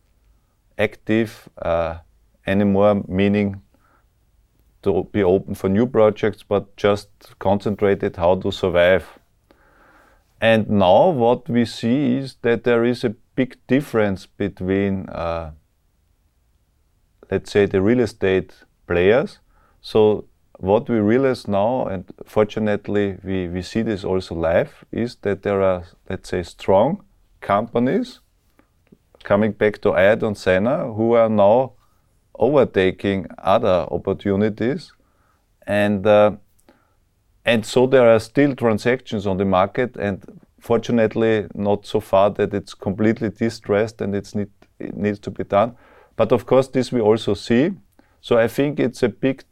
active 0.77 1.47
uh, 1.61 1.99
anymore. 2.45 3.03
Meaning 3.07 3.61
to 4.81 5.07
be 5.11 5.23
open 5.23 5.55
for 5.55 5.69
new 5.69 5.85
projects, 5.85 6.43
but 6.43 6.75
just 6.77 7.09
concentrated 7.39 8.15
how 8.15 8.35
to 8.35 8.51
survive. 8.51 9.19
And 10.41 10.69
now 10.69 11.09
what 11.09 11.49
we 11.49 11.65
see 11.65 12.17
is 12.17 12.35
that 12.43 12.63
there 12.63 12.85
is 12.85 13.03
a 13.03 13.15
big 13.35 13.57
difference 13.67 14.25
between, 14.25 15.09
uh, 15.09 15.51
let's 17.29 17.51
say, 17.51 17.65
the 17.65 17.81
real 17.81 17.99
estate 17.99 18.53
players. 18.87 19.39
So 19.81 20.25
what 20.57 20.87
we 20.89 20.99
realize 20.99 21.47
now, 21.47 21.85
and 21.87 22.05
fortunately 22.25 23.17
we, 23.23 23.47
we 23.49 23.61
see 23.61 23.81
this 23.81 24.05
also 24.05 24.35
live, 24.35 24.85
is 24.91 25.15
that 25.23 25.43
there 25.43 25.61
are, 25.61 25.83
let's 26.09 26.29
say, 26.29 26.43
strong 26.43 27.03
companies 27.41 28.21
coming 29.23 29.51
back 29.51 29.81
to 29.81 29.89
Iadon 29.89 30.37
Senna 30.37 30.93
who 30.93 31.13
are 31.13 31.29
now 31.29 31.73
overtaking 32.39 33.27
other 33.37 33.85
opportunities. 33.91 34.91
And, 35.67 36.07
uh, 36.07 36.31
and 37.45 37.65
so 37.65 37.85
there 37.85 38.09
are 38.09 38.19
still 38.19 38.55
transactions 38.55 39.27
on 39.27 39.37
the 39.37 39.45
market, 39.45 39.95
and 39.97 40.23
fortunately, 40.59 41.47
not 41.53 41.85
so 41.85 41.99
far 41.99 42.29
that 42.31 42.53
it's 42.53 42.73
completely 42.73 43.29
distressed 43.29 44.01
and 44.01 44.15
it's 44.15 44.33
need, 44.33 44.49
it 44.79 44.95
needs 44.95 45.19
to 45.19 45.31
be 45.31 45.43
done. 45.43 45.75
But 46.15 46.31
of 46.31 46.45
course, 46.45 46.67
this 46.67 46.91
we 46.91 47.01
also 47.01 47.33
see. 47.33 47.71
So 48.21 48.37
I 48.37 48.47
think 48.47 48.79
it's 48.79 49.03
a 49.03 49.09
big 49.09 49.43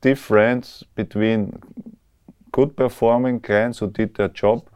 difference 0.00 0.82
between 0.94 1.58
good 2.52 2.76
performing 2.76 3.40
clients 3.40 3.78
who 3.78 3.90
did 3.90 4.14
their 4.14 4.28
job 4.28 4.68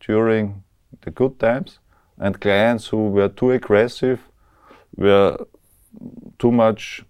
during 0.00 0.62
the 1.02 1.10
good 1.10 1.38
times 1.38 1.78
and 2.18 2.40
clients 2.40 2.88
who 2.88 3.08
were 3.08 3.28
too 3.28 3.50
aggressive, 3.50 4.20
were 4.96 5.36
too 6.38 6.52
much 6.52 7.04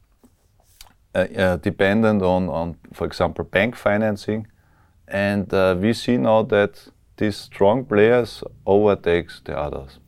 uh, 1.15 1.27
uh, 1.37 1.57
dependent 1.57 2.23
on, 2.23 2.49
on, 2.49 2.77
for 2.93 3.07
example, 3.07 3.45
bank 3.45 3.77
financing. 3.77 4.47
And 5.07 5.53
uh, 5.53 5.77
we 5.79 5.93
see 5.93 6.17
now 6.17 6.43
that 6.45 6.89
these 7.17 7.37
strong 7.37 7.85
players 7.85 8.43
overtakes 8.67 9.41
the 9.45 9.59
others. 9.59 9.99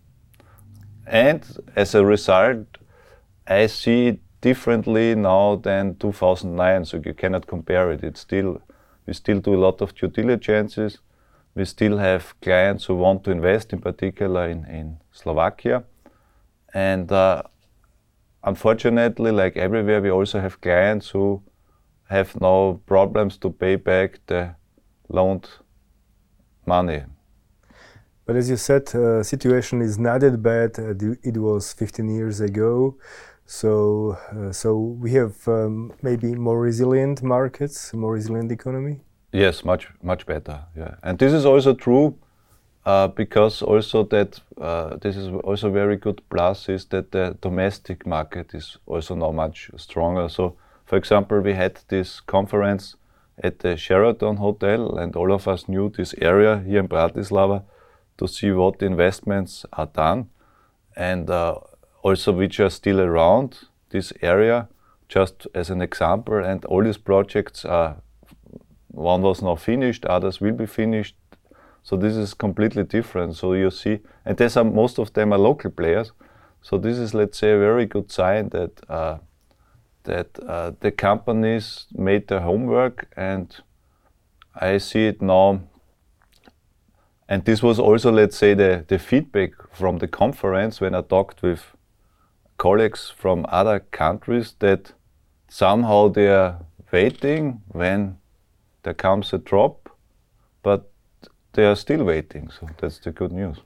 And 1.06 1.44
as 1.74 1.94
a 1.94 2.04
result, 2.04 2.66
I 3.46 3.66
see 3.66 4.08
it 4.08 4.20
differently 4.40 5.14
now 5.14 5.56
than 5.56 5.96
2009. 5.96 6.84
So 6.84 7.00
you 7.04 7.14
cannot 7.14 7.46
compare 7.46 7.90
it. 7.90 8.04
It's 8.04 8.20
still 8.20 8.60
we 9.06 9.14
still 9.14 9.40
do 9.40 9.54
a 9.54 9.58
lot 9.58 9.80
of 9.80 9.94
due 9.94 10.08
diligences. 10.08 10.98
We 11.56 11.64
still 11.64 11.98
have 11.98 12.34
clients 12.40 12.84
who 12.84 12.94
want 12.94 13.24
to 13.24 13.32
invest, 13.32 13.72
in 13.72 13.80
particular 13.80 14.48
in, 14.48 14.64
in 14.66 14.98
Slovakia. 15.10 15.82
And 16.72 17.10
uh, 17.10 17.42
unfortunately, 18.44 19.30
like 19.30 19.56
everywhere, 19.56 20.00
we 20.00 20.10
also 20.10 20.40
have 20.40 20.60
clients 20.60 21.10
who 21.10 21.42
have 22.08 22.40
no 22.40 22.80
problems 22.86 23.36
to 23.38 23.50
pay 23.50 23.76
back 23.76 24.20
the 24.26 24.54
loaned 25.08 25.48
money. 26.66 27.02
But 28.26 28.36
as 28.36 28.48
you 28.48 28.56
said, 28.56 28.94
uh, 28.94 29.22
situation 29.22 29.80
is 29.82 29.98
not 29.98 30.20
that 30.20 30.42
bad. 30.42 30.78
Uh, 30.78 30.94
it 31.22 31.36
was 31.36 31.72
15 31.72 32.08
years 32.08 32.40
ago. 32.40 32.96
So, 33.46 34.16
uh, 34.32 34.52
so 34.52 34.78
we 34.78 35.10
have 35.12 35.36
um, 35.48 35.92
maybe 36.02 36.34
more 36.36 36.60
resilient 36.60 37.22
markets, 37.22 37.92
more 37.92 38.12
resilient 38.12 38.52
economy. 38.52 39.00
Yes, 39.32 39.64
much 39.64 39.88
much 40.02 40.26
better. 40.26 40.66
Yeah, 40.76 40.94
and 41.02 41.18
this 41.18 41.32
is 41.32 41.44
also 41.44 41.74
true 41.74 42.16
uh, 42.86 43.08
because 43.08 43.62
also 43.62 44.04
that 44.04 44.40
uh, 44.60 44.96
this 44.96 45.16
is 45.16 45.28
also 45.44 45.70
very 45.70 45.96
good 45.96 46.22
plus 46.30 46.68
is 46.68 46.86
that 46.86 47.12
the 47.12 47.36
domestic 47.42 48.06
market 48.06 48.54
is 48.54 48.78
also 48.86 49.14
now 49.14 49.30
much 49.30 49.70
stronger. 49.76 50.28
So, 50.28 50.56
for 50.86 50.96
example, 50.96 51.40
we 51.40 51.54
had 51.54 51.80
this 51.88 52.20
conference 52.20 52.96
at 53.42 53.60
the 53.60 53.76
Sheraton 53.76 54.36
Hotel, 54.36 54.98
and 54.98 55.16
all 55.16 55.32
of 55.32 55.46
us 55.48 55.68
knew 55.68 55.90
this 55.90 56.14
area 56.20 56.62
here 56.66 56.80
in 56.80 56.88
Bratislava 56.88 57.62
to 58.18 58.26
see 58.26 58.50
what 58.50 58.82
investments 58.82 59.64
are 59.72 59.86
done, 59.86 60.28
and 60.96 61.30
uh, 61.30 61.56
also 62.02 62.32
which 62.32 62.60
are 62.60 62.70
still 62.70 63.00
around 63.00 63.58
this 63.90 64.12
area. 64.22 64.68
Just 65.08 65.46
as 65.54 65.70
an 65.70 65.82
example, 65.82 66.44
and 66.44 66.64
all 66.66 66.84
these 66.84 66.98
projects 66.98 67.64
are 67.64 67.96
one 68.88 69.22
was 69.22 69.42
now 69.42 69.56
finished, 69.56 70.04
others 70.04 70.40
will 70.40 70.52
be 70.52 70.66
finished 70.66 71.16
so 71.82 71.96
this 71.96 72.16
is 72.16 72.34
completely 72.34 72.84
different. 72.84 73.36
So 73.36 73.54
you 73.54 73.70
see, 73.70 74.00
and 74.24 74.36
there's 74.36 74.56
most 74.56 74.98
of 74.98 75.12
them 75.12 75.32
are 75.32 75.38
local 75.38 75.70
players. 75.70 76.12
So 76.62 76.78
this 76.78 76.98
is, 76.98 77.14
let's 77.14 77.38
say, 77.38 77.52
a 77.52 77.58
very 77.58 77.86
good 77.86 78.10
sign 78.12 78.50
that 78.50 78.80
uh, 78.88 79.18
that 80.04 80.38
uh, 80.46 80.72
the 80.80 80.90
companies 80.90 81.86
made 81.92 82.28
their 82.28 82.40
homework, 82.40 83.08
and 83.16 83.54
I 84.54 84.78
see 84.78 85.06
it 85.06 85.22
now. 85.22 85.60
And 87.28 87.44
this 87.44 87.62
was 87.62 87.78
also, 87.78 88.10
let's 88.10 88.36
say, 88.36 88.54
the, 88.54 88.84
the 88.88 88.98
feedback 88.98 89.52
from 89.72 89.98
the 89.98 90.08
conference 90.08 90.80
when 90.80 90.94
I 90.94 91.02
talked 91.02 91.42
with 91.42 91.76
colleagues 92.56 93.08
from 93.16 93.46
other 93.48 93.80
countries 93.80 94.54
that 94.58 94.92
somehow 95.48 96.08
they 96.08 96.28
are 96.28 96.58
waiting 96.92 97.62
when 97.68 98.18
there 98.82 98.94
comes 98.94 99.32
a 99.32 99.38
drop, 99.38 99.88
but 100.62 100.89
they 101.52 101.64
are 101.64 101.76
still 101.76 102.04
waiting. 102.04 102.50
So 102.50 102.68
that's 102.78 102.98
the 102.98 103.10
good 103.10 103.32
news. 103.32 103.58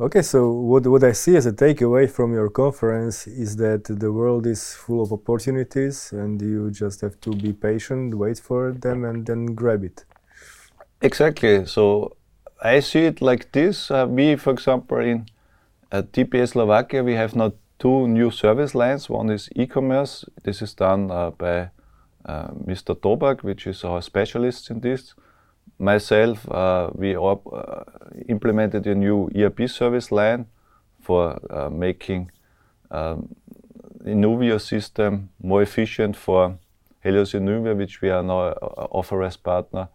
Okay, 0.00 0.22
so 0.22 0.50
what, 0.50 0.86
what 0.86 1.04
I 1.04 1.12
see 1.12 1.36
as 1.36 1.46
a 1.46 1.52
takeaway 1.52 2.10
from 2.10 2.32
your 2.32 2.48
conference 2.48 3.26
is 3.26 3.56
that 3.56 3.84
the 3.84 4.10
world 4.10 4.46
is 4.46 4.74
full 4.74 5.02
of 5.02 5.12
opportunities 5.12 6.12
and 6.12 6.40
you 6.40 6.70
just 6.70 7.02
have 7.02 7.20
to 7.20 7.30
be 7.30 7.52
patient, 7.52 8.14
wait 8.14 8.38
for 8.38 8.72
them, 8.72 9.04
and 9.04 9.26
then 9.26 9.46
grab 9.54 9.84
it. 9.84 10.04
Exactly. 11.02 11.66
So 11.66 12.16
I 12.62 12.80
see 12.80 13.00
it 13.00 13.20
like 13.20 13.52
this. 13.52 13.90
Uh, 13.90 14.06
we, 14.08 14.36
for 14.36 14.54
example, 14.54 14.98
in 14.98 15.26
uh, 15.92 16.02
TPA 16.02 16.48
Slovakia, 16.48 17.04
we 17.04 17.14
have 17.14 17.36
now 17.36 17.52
two 17.78 18.08
new 18.08 18.30
service 18.30 18.74
lines. 18.74 19.10
One 19.10 19.28
is 19.30 19.50
e 19.54 19.66
commerce. 19.66 20.24
This 20.42 20.62
is 20.62 20.72
done 20.72 21.10
uh, 21.10 21.30
by 21.30 21.68
uh, 22.24 22.48
Mr. 22.66 22.94
Tobak, 22.94 23.42
which 23.42 23.66
is 23.66 23.84
our 23.84 24.00
specialist 24.00 24.70
in 24.70 24.80
this 24.80 25.14
myself, 25.78 26.50
uh, 26.50 26.90
we 26.94 27.16
uh, 27.16 27.84
implemented 28.28 28.86
a 28.86 28.94
new 28.94 29.30
ERP 29.36 29.68
service 29.68 30.12
line 30.12 30.46
for 31.00 31.38
uh, 31.50 31.68
making 31.70 32.30
um, 32.90 33.34
system 34.58 35.30
more 35.42 35.62
efficient 35.62 36.16
for 36.16 36.58
Helios 37.02 37.32
Inuvio, 37.32 37.76
which 37.76 38.00
we 38.00 38.10
are 38.10 38.22
now 38.22 38.40
uh, 38.40 38.86
offer 38.90 39.22
as 39.22 39.36
partner 39.36 39.88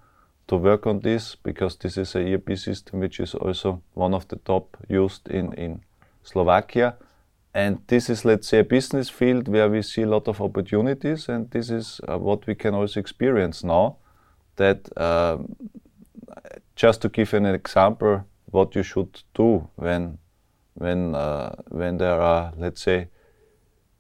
to 0.48 0.58
work 0.58 0.88
on 0.88 1.00
this 1.00 1.36
because 1.36 1.78
this 1.78 1.98
is 1.98 2.16
a 2.16 2.34
ERP 2.34 2.58
system 2.58 3.00
which 3.00 3.20
is 3.20 3.36
also 3.36 3.82
one 3.94 4.14
of 4.14 4.28
the 4.28 4.38
top 4.38 4.78
used 4.90 5.28
in, 5.30 5.54
in 5.54 5.82
Slovakia. 6.24 6.96
and 7.58 7.80
this 7.88 8.08
is, 8.08 8.24
let's 8.24 8.48
say, 8.48 8.60
a 8.60 8.64
business 8.64 9.10
field 9.10 9.48
where 9.48 9.68
we 9.68 9.82
see 9.82 10.04
a 10.04 10.08
lot 10.08 10.28
of 10.28 10.40
opportunities, 10.42 11.28
and 11.28 11.50
this 11.50 11.72
is 11.72 12.00
uh, 12.08 12.16
what 12.16 12.46
we 12.46 12.54
can 12.54 12.76
also 12.76 13.00
experience 13.00 13.64
now. 13.64 13.98
That 14.58 14.90
um, 14.98 15.56
just 16.76 17.02
to 17.02 17.10
give 17.10 17.34
an 17.34 17.46
example, 17.46 18.26
what 18.52 18.76
you 18.76 18.84
should 18.84 19.24
do 19.34 19.68
when 19.76 20.18
when 20.74 21.16
uh, 21.16 21.56
when 21.70 21.98
there 21.98 22.22
are, 22.22 22.54
let's 22.58 22.82
say, 22.82 23.08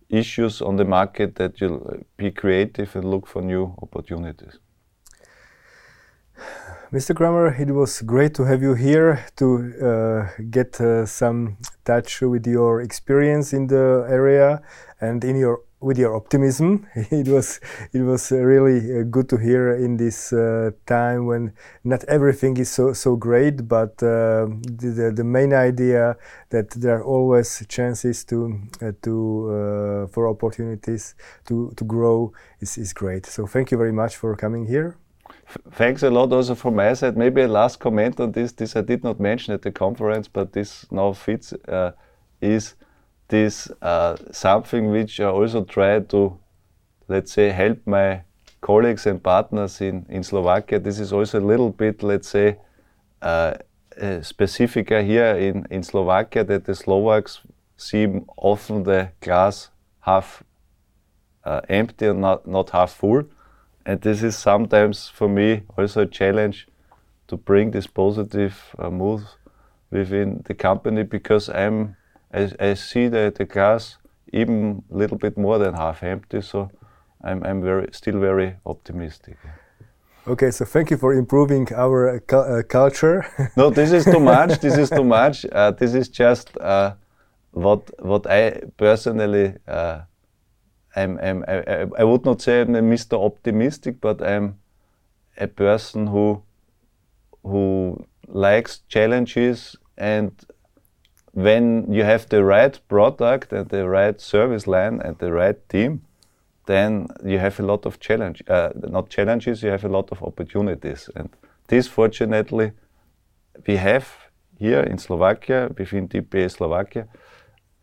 issues 0.09 0.61
on 0.61 0.77
the 0.77 0.85
market, 0.85 1.35
that 1.35 1.59
you 1.61 2.05
be 2.17 2.31
creative 2.31 2.95
and 2.95 3.09
look 3.09 3.27
for 3.27 3.41
new 3.41 3.73
opportunities. 3.81 4.59
Mr. 6.93 7.13
Krammer, 7.13 7.59
it 7.59 7.71
was 7.71 8.01
great 8.01 8.33
to 8.35 8.45
have 8.45 8.61
you 8.61 8.73
here 8.73 9.25
to 9.35 9.73
uh, 9.81 10.41
get 10.49 10.79
uh, 10.79 11.05
some 11.05 11.57
touch 11.83 12.21
with 12.21 12.47
your 12.47 12.81
experience 12.81 13.51
in 13.51 13.67
the 13.67 14.05
area 14.07 14.61
and 15.01 15.21
in 15.25 15.35
your 15.35 15.63
with 15.79 15.97
your 15.97 16.15
optimism. 16.15 16.87
It 17.11 17.27
was 17.27 17.59
it 17.93 18.01
was 18.01 18.31
really 18.31 18.79
uh, 18.99 19.03
good 19.03 19.29
to 19.29 19.37
hear 19.37 19.75
in 19.75 19.97
this 19.97 20.33
uh, 20.33 20.71
time 20.85 21.25
when 21.25 21.53
not 21.83 22.03
everything 22.05 22.57
is 22.57 22.69
so 22.69 22.93
so 22.93 23.15
great, 23.15 23.67
but 23.67 23.91
uh, 24.03 24.47
the, 24.61 25.13
the 25.15 25.23
main 25.23 25.53
idea 25.53 26.15
that 26.49 26.71
there 26.71 26.97
are 26.97 27.03
always 27.03 27.65
chances 27.67 28.25
to 28.25 28.59
uh, 28.81 28.91
to 29.01 30.07
for 30.11 30.27
opportunities 30.27 31.15
to 31.45 31.71
to 31.75 31.85
grow 31.85 32.33
is 32.59 32.77
is 32.77 32.93
great. 32.93 33.25
So 33.25 33.47
thank 33.47 33.71
you 33.71 33.77
very 33.77 33.93
much 33.93 34.15
for 34.15 34.35
coming 34.35 34.67
here 34.67 34.97
thanks 35.71 36.03
a 36.03 36.09
lot 36.09 36.31
also 36.31 36.55
from 36.55 36.75
my 36.75 36.93
side. 36.93 37.17
Maybe 37.17 37.41
a 37.41 37.47
last 37.47 37.79
comment 37.79 38.19
on 38.19 38.31
this. 38.31 38.51
This 38.53 38.75
I 38.75 38.81
did 38.81 39.03
not 39.03 39.19
mention 39.19 39.53
at 39.53 39.61
the 39.61 39.71
conference, 39.71 40.27
but 40.27 40.51
this 40.51 40.85
now 40.91 41.13
fits. 41.13 41.53
Uh, 41.67 41.91
is 42.41 42.75
this 43.27 43.69
uh, 43.81 44.15
something 44.31 44.91
which 44.91 45.19
I 45.19 45.25
also 45.25 45.63
try 45.63 45.99
to, 45.99 46.37
let's 47.07 47.31
say, 47.31 47.49
help 47.49 47.79
my 47.85 48.21
colleagues 48.61 49.05
and 49.05 49.21
partners 49.21 49.81
in, 49.81 50.05
in 50.09 50.23
Slovakia. 50.23 50.79
This 50.79 50.99
is 50.99 51.13
also 51.13 51.39
a 51.39 51.45
little 51.45 51.69
bit, 51.69 52.03
let's 52.03 52.29
say, 52.29 52.57
uh, 53.21 53.53
specific 54.21 54.89
here 54.89 55.35
in, 55.35 55.65
in 55.71 55.83
Slovakia 55.83 56.43
that 56.43 56.65
the 56.65 56.75
Slovaks 56.75 57.41
see 57.77 58.07
often 58.37 58.83
the 58.83 59.09
glass 59.21 59.69
half 60.01 60.43
uh, 61.43 61.61
empty 61.69 62.07
and 62.07 62.21
not, 62.21 62.47
not 62.47 62.69
half 62.69 62.91
full. 62.91 63.23
And 63.85 64.01
this 64.01 64.21
is 64.21 64.37
sometimes 64.37 65.07
for 65.07 65.29
me 65.29 65.63
also 65.77 66.01
a 66.01 66.05
challenge 66.05 66.67
to 67.27 67.37
bring 67.37 67.71
this 67.71 67.87
positive 67.87 68.75
uh, 68.77 68.89
mood 68.89 69.23
within 69.91 70.41
the 70.45 70.53
company 70.53 71.03
because 71.03 71.49
I'm 71.49 71.95
I, 72.33 72.51
I 72.59 72.73
see 72.73 73.07
the, 73.07 73.33
the 73.35 73.45
glass 73.45 73.97
even 74.33 74.83
a 74.91 74.97
little 74.97 75.17
bit 75.17 75.37
more 75.37 75.57
than 75.57 75.73
half 75.73 76.03
empty. 76.03 76.41
So 76.41 76.69
I'm, 77.23 77.43
I'm 77.43 77.61
very 77.61 77.87
still 77.91 78.19
very 78.19 78.55
optimistic. 78.65 79.37
Okay, 80.27 80.51
so 80.51 80.65
thank 80.65 80.91
you 80.91 80.97
for 80.97 81.13
improving 81.13 81.67
our 81.73 82.17
uh, 82.17 82.19
cu 82.19 82.37
uh, 82.37 82.63
culture. 82.63 83.25
no, 83.57 83.69
this 83.69 83.91
is 83.91 84.03
too 84.03 84.19
much. 84.19 84.59
This 84.59 84.77
is 84.77 84.89
too 84.89 85.05
much. 85.05 85.45
Uh, 85.45 85.71
this 85.71 85.93
is 85.93 86.09
just 86.09 86.57
uh, 86.57 86.95
what 87.51 87.89
what 88.03 88.27
I 88.27 88.61
personally 88.75 89.55
uh, 89.67 90.01
I'm, 90.97 91.19
I'm, 91.19 91.45
I, 91.47 91.85
I 91.99 92.03
would 92.03 92.25
not 92.25 92.41
say 92.41 92.61
I'm 92.61 92.75
a 92.75 92.81
Mr. 92.81 93.23
Optimistic, 93.23 94.01
but 94.01 94.21
I'm 94.21 94.57
a 95.37 95.47
person 95.47 96.07
who 96.07 96.41
who 97.43 98.05
likes 98.27 98.81
challenges 98.89 99.75
and 99.97 100.31
when 101.37 101.85
you 101.93 102.03
have 102.03 102.27
the 102.29 102.43
right 102.43 102.79
product 102.87 103.53
and 103.53 103.69
the 103.69 103.87
right 103.87 104.19
service 104.19 104.65
line 104.65 104.99
and 105.05 105.19
the 105.19 105.31
right 105.31 105.69
team, 105.69 106.01
then 106.65 107.07
you 107.23 107.37
have 107.37 107.59
a 107.59 107.63
lot 107.63 107.85
of 107.85 107.99
challenge, 107.99 108.41
uh, 108.47 108.71
not 108.89 109.11
challenges, 109.11 109.61
you 109.61 109.69
have 109.69 109.85
a 109.85 109.87
lot 109.87 110.11
of 110.11 110.23
opportunities. 110.23 111.11
And 111.15 111.29
this, 111.67 111.87
fortunately, 111.87 112.71
we 113.67 113.75
have 113.75 114.07
here 114.57 114.81
in 114.81 114.97
Slovakia, 114.97 115.69
within 115.77 116.07
TPA 116.07 116.49
Slovakia, 116.49 117.07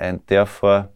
and 0.00 0.20
therefore 0.26 0.88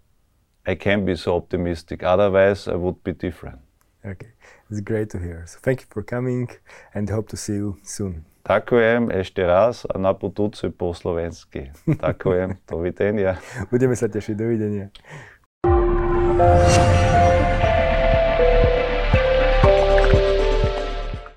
I 0.66 0.74
can 0.74 1.04
be 1.04 1.14
so 1.14 1.36
optimistic. 1.36 2.02
Otherwise, 2.02 2.66
I 2.66 2.74
would 2.74 3.04
be 3.04 3.12
different. 3.12 3.60
Okay, 4.04 4.32
it's 4.68 4.80
great 4.80 5.10
to 5.10 5.18
hear. 5.18 5.44
So 5.46 5.58
thank 5.62 5.82
you 5.82 5.86
for 5.90 6.02
coming 6.02 6.48
and 6.92 7.08
hope 7.08 7.28
to 7.28 7.36
see 7.36 7.54
you 7.54 7.78
soon. 7.84 8.24
Ďakujem 8.48 9.12
ešte 9.12 9.44
raz 9.44 9.84
a 9.84 10.00
na 10.00 10.16
budúce 10.16 10.72
po 10.72 10.96
slovensky. 10.96 11.68
Ďakujem, 11.84 12.56
dovidenia. 12.64 13.36
Budeme 13.68 13.92
sa 13.92 14.08
tešiť, 14.08 14.34
dovidenia. 14.40 14.88